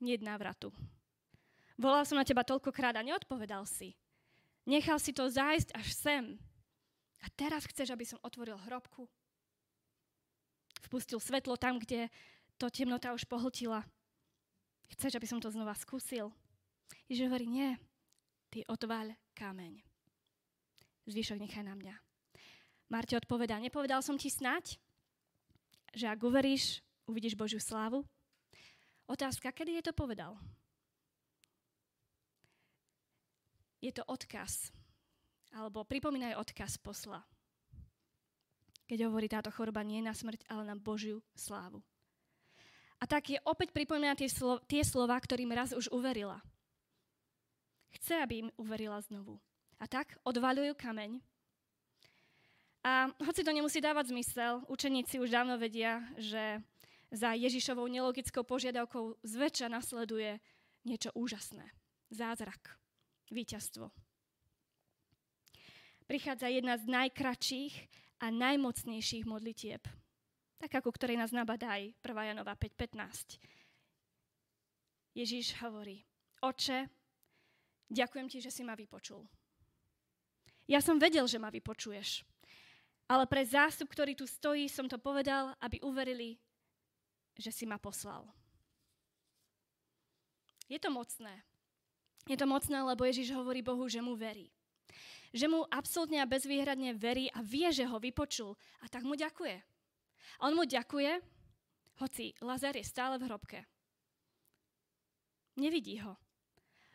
Nie 0.00 0.20
návratu. 0.20 0.72
Volal 1.76 2.04
som 2.08 2.20
na 2.20 2.24
teba 2.24 2.44
toľkokrát 2.44 2.96
a 2.96 3.04
neodpovedal 3.04 3.64
si. 3.68 3.96
Nechal 4.64 5.00
si 5.00 5.12
to 5.12 5.28
zájsť 5.28 5.72
až 5.76 5.86
sem. 5.92 6.24
A 7.24 7.26
teraz 7.32 7.64
chceš, 7.68 7.92
aby 7.92 8.04
som 8.04 8.20
otvoril 8.20 8.56
hrobku? 8.68 9.08
Vpustil 10.88 11.20
svetlo 11.20 11.56
tam, 11.56 11.80
kde 11.80 12.12
to 12.60 12.68
temnota 12.68 13.16
už 13.16 13.24
pohltila. 13.24 13.84
Chceš, 14.94 15.18
aby 15.18 15.26
som 15.26 15.42
to 15.42 15.50
znova 15.50 15.74
skúsil? 15.74 16.30
Ježiš 17.10 17.26
hovorí, 17.26 17.46
nie, 17.46 17.74
ty 18.50 18.62
otváľ 18.66 19.14
kameň. 19.34 19.82
Zvyšok 21.06 21.38
nechaj 21.42 21.66
na 21.66 21.74
mňa. 21.74 21.94
Marte 22.90 23.18
odpovedá, 23.18 23.58
nepovedal 23.58 24.02
som 24.02 24.14
ti 24.14 24.30
snať, 24.30 24.78
že 25.94 26.06
ak 26.06 26.22
uveríš, 26.22 26.82
uvidíš 27.10 27.34
Božiu 27.34 27.58
slávu? 27.58 28.06
Otázka, 29.06 29.54
kedy 29.54 29.78
je 29.78 29.84
to 29.90 29.92
povedal? 29.94 30.38
Je 33.82 33.90
to 33.94 34.02
odkaz, 34.06 34.74
alebo 35.54 35.86
pripomínajú 35.86 36.42
odkaz 36.42 36.78
posla. 36.78 37.22
Keď 38.86 39.10
hovorí, 39.10 39.26
táto 39.26 39.50
choroba 39.50 39.82
nie 39.82 39.98
na 39.98 40.14
smrť, 40.14 40.46
ale 40.46 40.62
na 40.62 40.78
Božiu 40.78 41.22
slávu. 41.34 41.82
A 42.96 43.04
tak 43.04 43.36
je 43.36 43.38
opäť 43.44 43.76
pripomína 43.76 44.16
tie, 44.16 44.28
slo- 44.28 44.60
tie 44.64 44.80
slova, 44.80 45.20
ktorým 45.20 45.52
raz 45.52 45.76
už 45.76 45.92
uverila. 45.92 46.40
Chce, 48.00 48.20
aby 48.20 48.48
im 48.48 48.50
uverila 48.56 49.00
znovu. 49.04 49.36
A 49.76 49.84
tak 49.84 50.16
odvalujú 50.24 50.72
kameň. 50.72 51.20
A 52.86 53.10
hoci 53.20 53.42
to 53.42 53.52
nemusí 53.52 53.82
dávať 53.82 54.14
zmysel, 54.14 54.62
učeníci 54.70 55.20
už 55.20 55.28
dávno 55.28 55.58
vedia, 55.58 56.06
že 56.16 56.62
za 57.10 57.34
Ježišovou 57.34 57.86
nelogickou 57.90 58.46
požiadavkou 58.46 59.18
zväčša 59.26 59.66
nasleduje 59.68 60.38
niečo 60.86 61.10
úžasné. 61.12 61.66
Zázrak. 62.14 62.78
Výťazstvo. 63.34 63.90
Prichádza 66.06 66.46
jedna 66.46 66.78
z 66.78 66.86
najkračších 66.86 67.74
a 68.22 68.30
najmocnejších 68.30 69.26
modlitieb. 69.26 69.82
Tak 70.56 70.80
ako 70.80 70.88
ktorej 70.92 71.20
nás 71.20 71.36
nabadá 71.36 71.76
aj 71.76 71.92
1. 72.00 72.30
Janova 72.32 72.56
5.15. 72.56 73.36
Ježíš 75.16 75.56
hovorí, 75.60 76.04
oče, 76.44 76.88
ďakujem 77.88 78.26
ti, 78.28 78.38
že 78.40 78.52
si 78.52 78.64
ma 78.64 78.76
vypočul. 78.76 79.24
Ja 80.66 80.82
som 80.82 80.98
vedel, 80.98 81.24
že 81.24 81.38
ma 81.38 81.48
vypočuješ. 81.48 82.26
Ale 83.06 83.24
pre 83.30 83.46
zástup, 83.46 83.86
ktorý 83.94 84.18
tu 84.18 84.26
stojí, 84.26 84.66
som 84.66 84.90
to 84.90 84.98
povedal, 84.98 85.54
aby 85.62 85.78
uverili, 85.80 86.34
že 87.38 87.54
si 87.54 87.62
ma 87.62 87.78
poslal. 87.78 88.26
Je 90.66 90.80
to 90.82 90.90
mocné. 90.90 91.46
Je 92.26 92.34
to 92.34 92.42
mocné, 92.50 92.82
lebo 92.82 93.06
Ježiš 93.06 93.30
hovorí 93.30 93.62
Bohu, 93.62 93.86
že 93.86 94.02
mu 94.02 94.18
verí. 94.18 94.50
Že 95.30 95.46
mu 95.46 95.60
absolútne 95.70 96.18
a 96.18 96.26
bezvýhradne 96.26 96.98
verí 96.98 97.30
a 97.30 97.38
vie, 97.38 97.70
že 97.70 97.86
ho 97.86 98.02
vypočul. 98.02 98.58
A 98.82 98.90
tak 98.90 99.06
mu 99.06 99.14
ďakuje. 99.14 99.62
A 100.40 100.50
on 100.50 100.54
mu 100.56 100.64
ďakuje, 100.64 101.20
hoci 102.02 102.36
Lazar 102.44 102.76
je 102.76 102.84
stále 102.84 103.16
v 103.16 103.26
hrobke. 103.26 103.58
Nevidí 105.56 105.96
ho. 106.04 106.16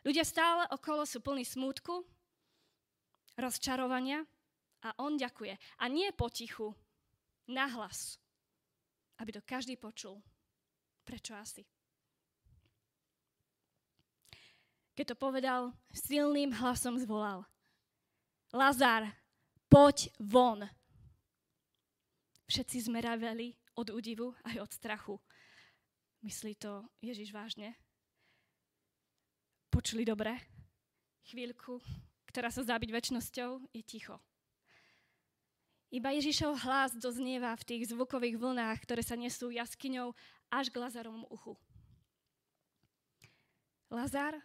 Ľudia 0.05 0.25
stále 0.25 0.65
okolo 0.69 1.05
sú 1.05 1.21
plní 1.21 1.45
smútku, 1.45 2.05
rozčarovania 3.37 4.25
a 4.85 4.89
on 5.01 5.17
ďakuje. 5.17 5.57
A 5.81 5.85
nie 5.89 6.09
potichu, 6.13 6.73
nahlas, 7.49 8.17
aby 9.21 9.29
to 9.33 9.41
každý 9.45 9.77
počul. 9.77 10.21
Prečo 11.05 11.33
asi? 11.37 11.65
Keď 14.93 15.05
to 15.13 15.15
povedal, 15.17 15.61
silným 15.89 16.53
hlasom 16.53 16.97
zvolal. 17.01 17.45
Lazar, 18.53 19.07
poď 19.71 20.11
von. 20.19 20.67
Všetci 22.51 22.91
zmeraveli 22.91 23.55
od 23.79 23.95
údivu 23.95 24.35
aj 24.43 24.67
od 24.67 24.71
strachu. 24.75 25.15
Myslí 26.19 26.59
to 26.59 26.83
Ježiš 26.99 27.31
vážne? 27.31 27.79
Počuli 29.71 30.03
dobre? 30.03 30.35
Chvíľku 31.31 31.79
ktorá 32.31 32.47
sa 32.47 32.63
zdá 32.63 32.79
byť 32.79 32.87
väčšnosťou, 32.95 33.75
je 33.75 33.83
ticho. 33.83 34.15
Iba 35.91 36.15
Ježišov 36.15 36.63
hlas 36.63 36.95
doznieva 36.95 37.51
v 37.59 37.67
tých 37.67 37.91
zvukových 37.91 38.39
vlnách, 38.39 38.79
ktoré 38.87 39.03
sa 39.03 39.19
nesú 39.19 39.51
jaskyňou 39.51 40.15
až 40.47 40.71
k 40.71 40.79
Lazarovom 40.79 41.27
uchu. 41.27 41.59
Lazar 43.91 44.39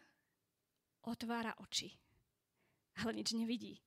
otvára 1.06 1.54
oči, 1.62 1.94
ale 2.98 3.22
nič 3.22 3.30
nevidí. 3.38 3.78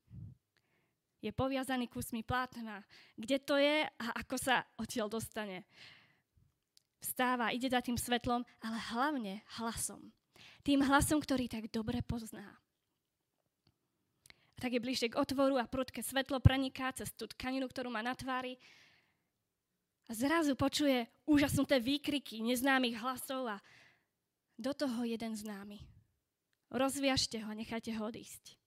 Je 1.20 1.32
poviazaný 1.36 1.92
kusmi 1.92 2.24
plátna. 2.24 2.84
Kde 3.20 3.38
to 3.44 3.60
je 3.60 3.84
a 3.84 4.08
ako 4.24 4.36
sa 4.40 4.64
odtiaľ 4.80 5.12
dostane? 5.12 5.68
Vstáva, 7.00 7.52
ide 7.52 7.68
za 7.68 7.84
tým 7.84 8.00
svetlom, 8.00 8.44
ale 8.64 8.78
hlavne 8.96 9.44
hlasom. 9.60 10.12
Tým 10.64 10.84
hlasom, 10.84 11.20
ktorý 11.20 11.48
tak 11.52 11.72
dobre 11.72 12.00
pozná 12.04 12.60
tak 14.60 14.76
je 14.76 14.84
bližšie 14.84 15.16
k 15.16 15.20
otvoru 15.20 15.56
a 15.56 15.66
prudké 15.66 16.04
svetlo 16.04 16.44
preniká 16.44 16.92
cez 16.92 17.10
tú 17.16 17.26
tkaninu, 17.32 17.66
ktorú 17.72 17.88
má 17.88 18.04
na 18.04 18.12
tvári. 18.12 18.60
A 20.12 20.14
zrazu 20.14 20.54
počuje 20.60 21.08
úžasnuté 21.24 21.80
výkriky 21.80 22.44
neznámych 22.44 23.00
hlasov 23.00 23.48
a 23.48 23.58
do 24.60 24.76
toho 24.76 25.08
jeden 25.08 25.34
známy. 25.34 25.80
Rozviažte 26.70 27.40
ho, 27.40 27.52
nechajte 27.56 27.96
ho 27.96 28.04
odísť. 28.12 28.59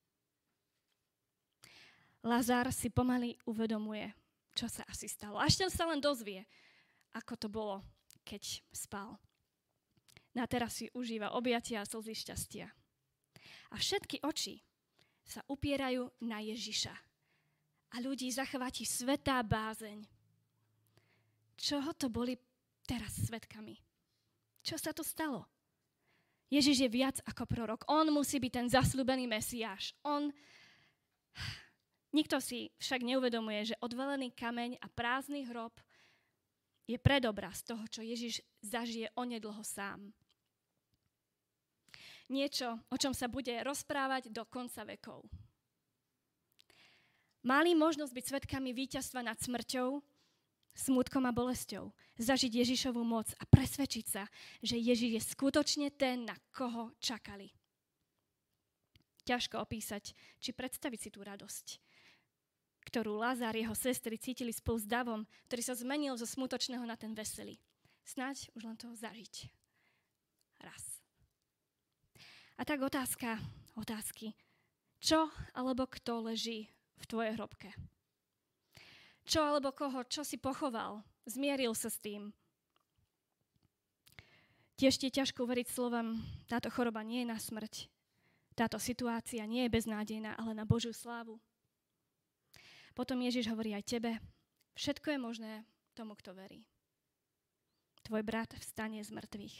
Lazár 2.22 2.70
si 2.70 2.86
pomaly 2.86 3.34
uvedomuje, 3.50 4.14
čo 4.54 4.70
sa 4.70 4.86
asi 4.86 5.10
stalo. 5.10 5.42
A 5.42 5.50
ešte 5.50 5.66
sa 5.70 5.90
len 5.90 5.98
dozvie, 5.98 6.46
ako 7.18 7.34
to 7.34 7.48
bolo, 7.50 7.82
keď 8.22 8.62
spal. 8.70 9.18
Na 10.32 10.46
teraz 10.46 10.80
si 10.80 10.86
užíva 10.94 11.34
objatia 11.34 11.82
a 11.82 11.88
slzy 11.88 12.14
šťastia. 12.14 12.66
A 13.72 13.74
všetky 13.76 14.22
oči 14.22 14.62
sa 15.26 15.42
upierajú 15.50 16.08
na 16.24 16.40
Ježiša. 16.40 16.94
A 17.92 17.96
ľudí 18.00 18.30
zachváti 18.32 18.88
svetá 18.88 19.42
bázeň. 19.44 20.00
Čoho 21.58 21.92
to 21.92 22.08
boli 22.08 22.38
teraz 22.88 23.18
svetkami? 23.28 23.76
Čo 24.64 24.80
sa 24.80 24.94
to 24.96 25.04
stalo? 25.04 25.44
Ježiš 26.52 26.84
je 26.84 26.90
viac 26.90 27.16
ako 27.24 27.48
prorok. 27.48 27.82
On 27.88 28.04
musí 28.12 28.36
byť 28.36 28.52
ten 28.52 28.66
zasľúbený 28.68 29.24
Mesiáš. 29.28 29.96
On... 30.04 30.28
Nikto 32.12 32.44
si 32.44 32.68
však 32.76 33.00
neuvedomuje, 33.00 33.72
že 33.72 33.80
odvalený 33.80 34.36
kameň 34.36 34.76
a 34.80 34.86
prázdny 34.92 35.48
hrob 35.48 35.72
je 36.84 37.00
predobraz 37.00 37.64
toho, 37.64 37.88
čo 37.88 38.04
Ježiš 38.04 38.44
zažije 38.60 39.08
onedlho 39.16 39.64
sám 39.64 40.12
niečo, 42.32 42.80
o 42.88 42.96
čom 42.96 43.12
sa 43.12 43.28
bude 43.28 43.52
rozprávať 43.60 44.32
do 44.32 44.48
konca 44.48 44.80
vekov. 44.88 45.28
Mali 47.44 47.76
možnosť 47.76 48.12
byť 48.16 48.24
svetkami 48.24 48.72
víťazstva 48.72 49.20
nad 49.20 49.36
smrťou, 49.36 50.00
smutkom 50.72 51.28
a 51.28 51.36
bolesťou, 51.36 51.92
zažiť 52.16 52.64
Ježišovú 52.64 53.04
moc 53.04 53.28
a 53.36 53.44
presvedčiť 53.44 54.06
sa, 54.08 54.24
že 54.64 54.80
Ježiš 54.80 55.10
je 55.20 55.22
skutočne 55.36 55.92
ten, 55.92 56.24
na 56.24 56.38
koho 56.54 56.94
čakali. 56.96 57.52
Ťažko 59.28 59.60
opísať, 59.60 60.16
či 60.40 60.50
predstaviť 60.54 60.98
si 60.98 61.10
tú 61.12 61.22
radosť, 61.22 61.66
ktorú 62.92 63.16
Lazár 63.16 63.56
jeho 63.56 63.72
sestry 63.72 64.20
cítili 64.20 64.52
spolu 64.52 64.76
s 64.76 64.84
davom, 64.84 65.24
ktorý 65.48 65.62
sa 65.64 65.72
zmenil 65.72 66.12
zo 66.20 66.28
smutočného 66.28 66.84
na 66.84 66.92
ten 66.92 67.16
veselý. 67.16 67.56
Snáď 68.04 68.52
už 68.52 68.68
len 68.68 68.76
toho 68.76 68.92
zažiť. 68.92 69.48
Raz. 70.60 71.00
A 72.60 72.68
tak 72.68 72.84
otázka, 72.84 73.40
otázky. 73.80 74.36
Čo 75.00 75.32
alebo 75.56 75.88
kto 75.88 76.28
leží 76.28 76.68
v 77.00 77.04
tvojej 77.08 77.32
hrobke? 77.34 77.72
Čo 79.24 79.40
alebo 79.48 79.72
koho, 79.72 80.04
čo 80.04 80.20
si 80.20 80.36
pochoval? 80.36 81.00
Zmieril 81.24 81.72
sa 81.72 81.88
s 81.88 81.96
tým? 81.96 82.30
tiež 84.82 84.98
ti 84.98 85.06
je 85.06 85.22
ťažko 85.22 85.46
veriť 85.46 85.70
slovom, 85.70 86.18
táto 86.50 86.66
choroba 86.66 87.06
nie 87.06 87.22
je 87.22 87.30
na 87.30 87.38
smrť, 87.38 87.86
táto 88.58 88.82
situácia 88.82 89.46
nie 89.46 89.62
je 89.62 89.74
beznádejná, 89.78 90.34
ale 90.34 90.58
na 90.58 90.66
Božiu 90.66 90.90
slávu. 90.90 91.38
Potom 92.92 93.24
Ježiš 93.24 93.48
hovorí 93.48 93.72
aj 93.72 93.88
tebe, 93.88 94.20
všetko 94.76 95.16
je 95.16 95.18
možné 95.18 95.52
tomu, 95.96 96.12
kto 96.16 96.36
verí. 96.36 96.64
Tvoj 98.04 98.22
brat 98.24 98.52
vstane 98.60 99.00
z 99.00 99.10
mŕtvych. 99.12 99.56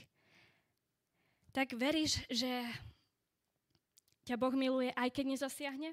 Tak 1.52 1.76
veríš, 1.76 2.20
že 2.32 2.64
ťa 4.24 4.36
Boh 4.40 4.52
miluje, 4.56 4.92
aj 4.96 5.08
keď 5.12 5.24
nezasiahne? 5.36 5.92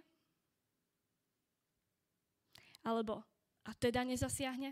Alebo 2.84 3.24
a 3.68 3.72
teda 3.76 4.08
nezasiahne? 4.08 4.72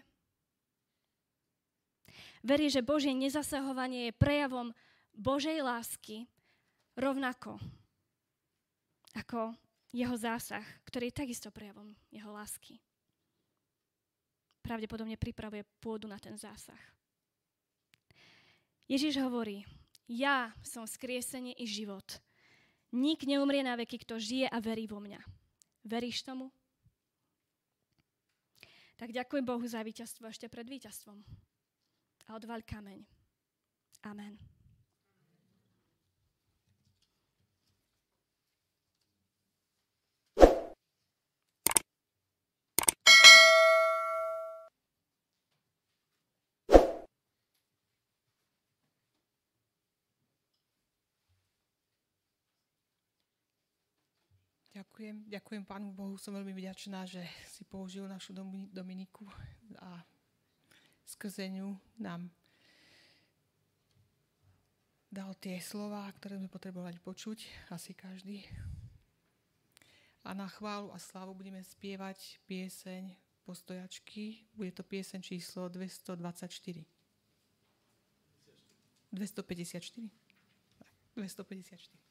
Verí, 2.42 2.72
že 2.72 2.86
Božie 2.86 3.12
nezasahovanie 3.12 4.10
je 4.10 4.20
prejavom 4.20 4.72
Božej 5.12 5.60
lásky 5.60 6.30
rovnako 6.96 7.60
ako 9.18 9.58
jeho 9.92 10.16
zásah, 10.16 10.64
ktorý 10.84 11.10
je 11.10 11.20
takisto 11.24 11.50
prejavom 11.52 11.96
jeho 12.12 12.32
lásky. 12.32 12.80
Pravdepodobne 14.64 15.16
pripravuje 15.16 15.64
pôdu 15.80 16.12
na 16.12 16.20
ten 16.20 16.36
zásah. 16.36 16.80
Ježiš 18.88 19.20
hovorí, 19.20 19.64
ja 20.08 20.52
som 20.64 20.88
skriesenie 20.88 21.56
i 21.56 21.68
život. 21.68 22.20
Nik 22.96 23.28
neumrie 23.28 23.64
na 23.64 23.76
veky, 23.76 24.04
kto 24.04 24.16
žije 24.16 24.48
a 24.48 24.58
verí 24.64 24.88
vo 24.88 25.04
mňa. 25.04 25.20
Veríš 25.84 26.24
tomu? 26.24 26.52
Tak 28.96 29.12
ďakujem 29.12 29.46
Bohu 29.46 29.64
za 29.68 29.84
víťazstvo 29.84 30.28
ešte 30.32 30.48
pred 30.48 30.68
víťazstvom. 30.68 31.20
A 32.28 32.30
odvaľ 32.36 32.64
kameň. 32.64 33.04
Amen. 34.04 34.57
Ďakujem, 54.78 55.26
ďakujem 55.26 55.64
Pánu 55.66 55.90
Bohu, 55.90 56.22
som 56.22 56.38
veľmi 56.38 56.54
vďačná, 56.54 57.02
že 57.10 57.26
si 57.50 57.66
použil 57.66 58.06
našu 58.06 58.30
Dominiku 58.70 59.26
a 59.82 60.06
skrze 61.02 61.50
ňu 61.50 61.74
nám 61.98 62.30
dal 65.10 65.34
tie 65.42 65.58
slova, 65.58 66.06
ktoré 66.22 66.38
sme 66.38 66.46
potrebovali 66.46 67.02
počuť, 67.02 67.74
asi 67.74 67.98
každý. 67.98 68.46
A 70.22 70.38
na 70.38 70.46
chválu 70.46 70.94
a 70.94 71.02
slávu 71.02 71.34
budeme 71.34 71.66
spievať 71.66 72.38
pieseň 72.46 73.18
postojačky. 73.50 74.46
Bude 74.54 74.78
to 74.78 74.86
pieseň 74.86 75.26
číslo 75.26 75.74
224. 75.74 76.86
254. 79.10 80.06
254. 81.18 82.07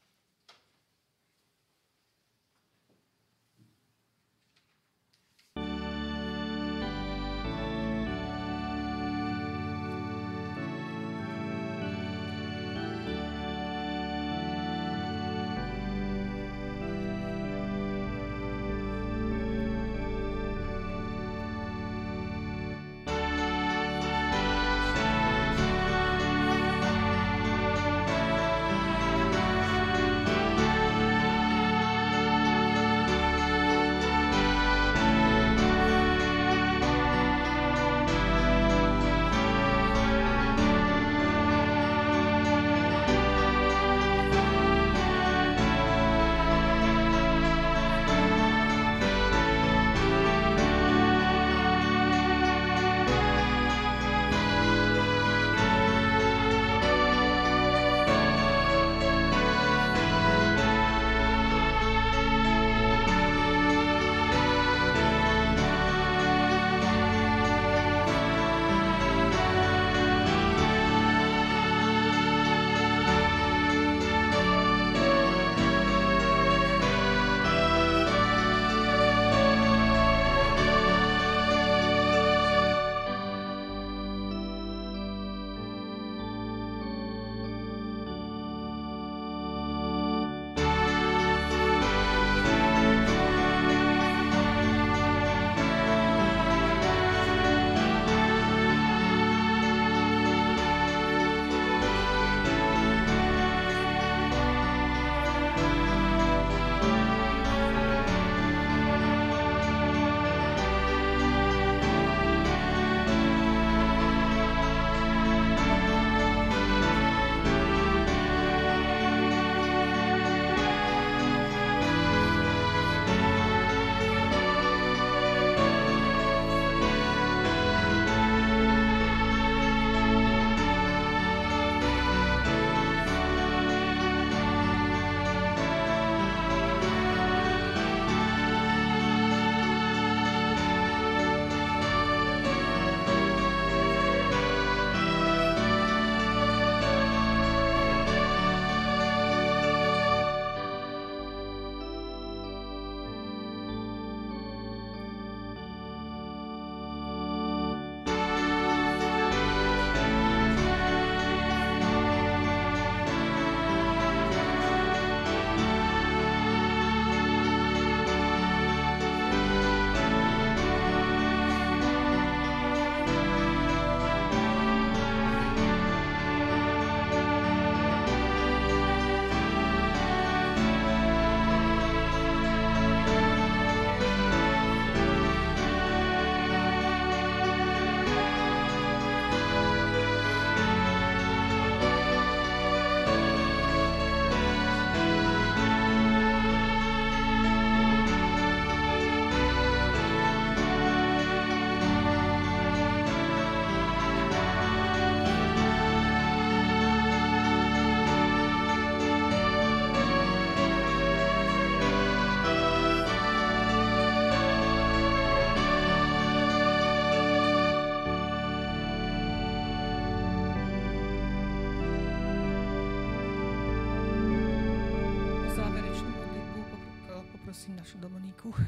Dominiku. 228.47 228.63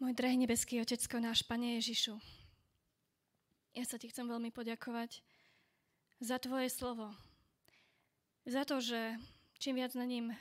Môj 0.00 0.12
drahý 0.12 0.36
nebeský 0.36 0.84
Otecko, 0.84 1.16
náš 1.16 1.40
Pane 1.48 1.80
Ježišu, 1.80 2.20
ja 3.72 3.84
sa 3.88 3.96
ti 3.96 4.12
chcem 4.12 4.28
veľmi 4.28 4.52
poďakovať 4.52 5.24
za 6.20 6.36
Tvoje 6.36 6.68
slovo. 6.68 7.16
Za 8.44 8.68
to, 8.68 8.84
že 8.84 9.16
čím 9.56 9.80
viac 9.80 9.96
na 9.96 10.04
ním 10.04 10.36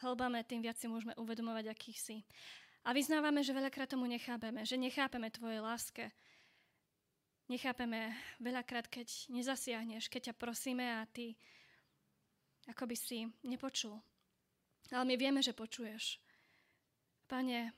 hlbame, 0.00 0.40
tým 0.48 0.64
viac 0.64 0.80
si 0.80 0.88
môžeme 0.88 1.12
uvedomovať, 1.20 1.68
akých 1.68 1.98
si. 2.00 2.16
A 2.88 2.96
vyznávame, 2.96 3.44
že 3.44 3.52
veľakrát 3.52 3.92
tomu 3.92 4.08
nechápeme, 4.08 4.64
že 4.64 4.80
nechápeme 4.80 5.28
Tvoje 5.28 5.60
láske. 5.60 6.08
Nechápeme 7.52 8.16
veľakrát, 8.40 8.88
keď 8.88 9.12
nezasiahneš, 9.28 10.08
keď 10.08 10.32
ťa 10.32 10.40
prosíme 10.40 11.04
a 11.04 11.04
Ty 11.04 11.36
ako 12.66 12.84
by 12.86 12.96
si 12.98 13.26
nepočul. 13.46 13.98
Ale 14.94 15.04
my 15.06 15.14
vieme, 15.18 15.42
že 15.42 15.56
počuješ. 15.56 16.22
Pane, 17.26 17.74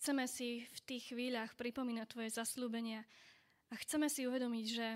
chceme 0.00 0.24
si 0.24 0.64
v 0.64 0.78
tých 0.88 1.12
chvíľach 1.12 1.52
pripomínať 1.56 2.06
Tvoje 2.08 2.30
zaslúbenia, 2.32 3.04
a 3.68 3.74
chceme 3.76 4.08
si 4.08 4.24
uvedomiť, 4.24 4.66
že 4.66 4.86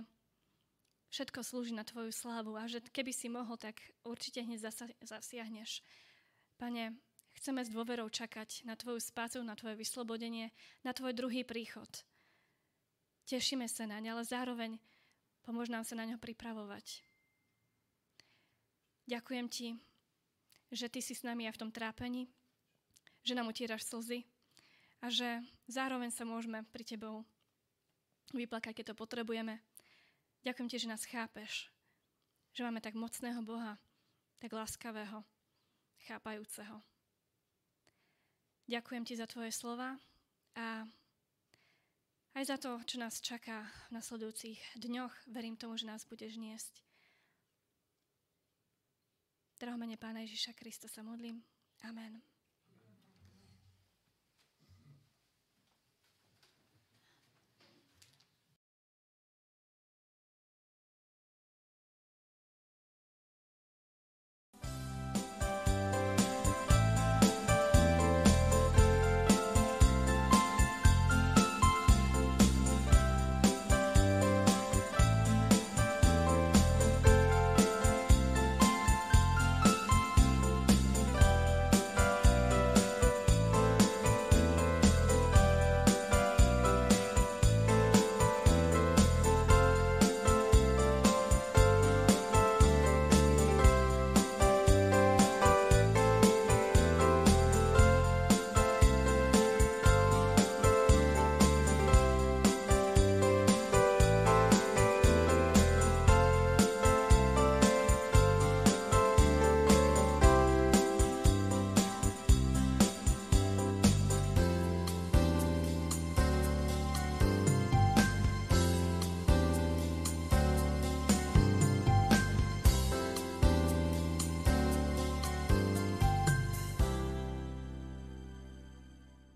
všetko 1.12 1.45
slúži 1.45 1.76
na 1.76 1.85
Tvoju 1.85 2.09
slávu 2.09 2.57
a 2.57 2.64
že 2.64 2.80
keby 2.80 3.12
si 3.12 3.28
mohol, 3.28 3.61
tak 3.61 3.76
určite 4.01 4.41
hneď 4.41 4.64
zasiahneš. 5.05 5.85
Pane, 6.57 6.97
chceme 7.37 7.61
s 7.61 7.68
dôverou 7.68 8.09
čakať 8.09 8.64
na 8.64 8.72
Tvoju 8.72 8.97
spácu, 8.97 9.45
na 9.45 9.53
Tvoje 9.53 9.76
vyslobodenie, 9.76 10.57
na 10.80 10.97
Tvoj 10.97 11.12
druhý 11.12 11.45
príchod. 11.45 11.89
Tešíme 13.28 13.68
sa 13.68 13.85
naň, 13.85 14.16
ale 14.16 14.24
zároveň 14.24 14.80
pomôž 15.45 15.68
nám 15.68 15.85
sa 15.85 15.93
na 16.01 16.09
ňo 16.09 16.16
pripravovať. 16.16 17.05
Ďakujem 19.07 19.46
Ti, 19.50 19.68
že 20.70 20.86
Ty 20.86 21.00
si 21.03 21.14
s 21.18 21.26
nami 21.26 21.50
aj 21.50 21.59
v 21.59 21.62
tom 21.66 21.70
trápení, 21.74 22.30
že 23.26 23.34
nám 23.34 23.50
utieraš 23.50 23.86
slzy 23.86 24.22
a 25.03 25.11
že 25.11 25.42
zároveň 25.66 26.14
sa 26.14 26.22
môžeme 26.22 26.62
pri 26.70 26.86
Tebou 26.86 27.26
vyplakať, 28.30 28.80
keď 28.80 28.84
to 28.92 29.00
potrebujeme. 29.00 29.59
Ďakujem 30.42 30.68
ti, 30.70 30.76
že 30.78 30.90
nás 30.90 31.07
chápeš, 31.07 31.70
že 32.55 32.66
máme 32.66 32.82
tak 32.82 32.98
mocného 32.98 33.42
Boha, 33.42 33.78
tak 34.42 34.50
láskavého, 34.55 35.22
chápajúceho. 36.07 36.82
Ďakujem 38.66 39.03
ti 39.07 39.14
za 39.18 39.26
tvoje 39.26 39.50
slova 39.55 39.98
a 40.55 40.86
aj 42.32 42.44
za 42.48 42.57
to, 42.57 42.80
čo 42.88 42.96
nás 42.96 43.20
čaká 43.20 43.68
v 43.90 44.00
nasledujúcich 44.00 44.59
dňoch. 44.80 45.12
Verím 45.28 45.59
tomu, 45.59 45.76
že 45.76 45.84
nás 45.90 46.09
budeš 46.09 46.40
niesť. 46.40 46.91
Drahomene 49.63 49.95
Pána 49.95 50.27
Ježiša 50.27 50.59
Krista 50.59 50.91
sa 50.91 51.07
modlím. 51.07 51.39
Amen. 51.87 52.32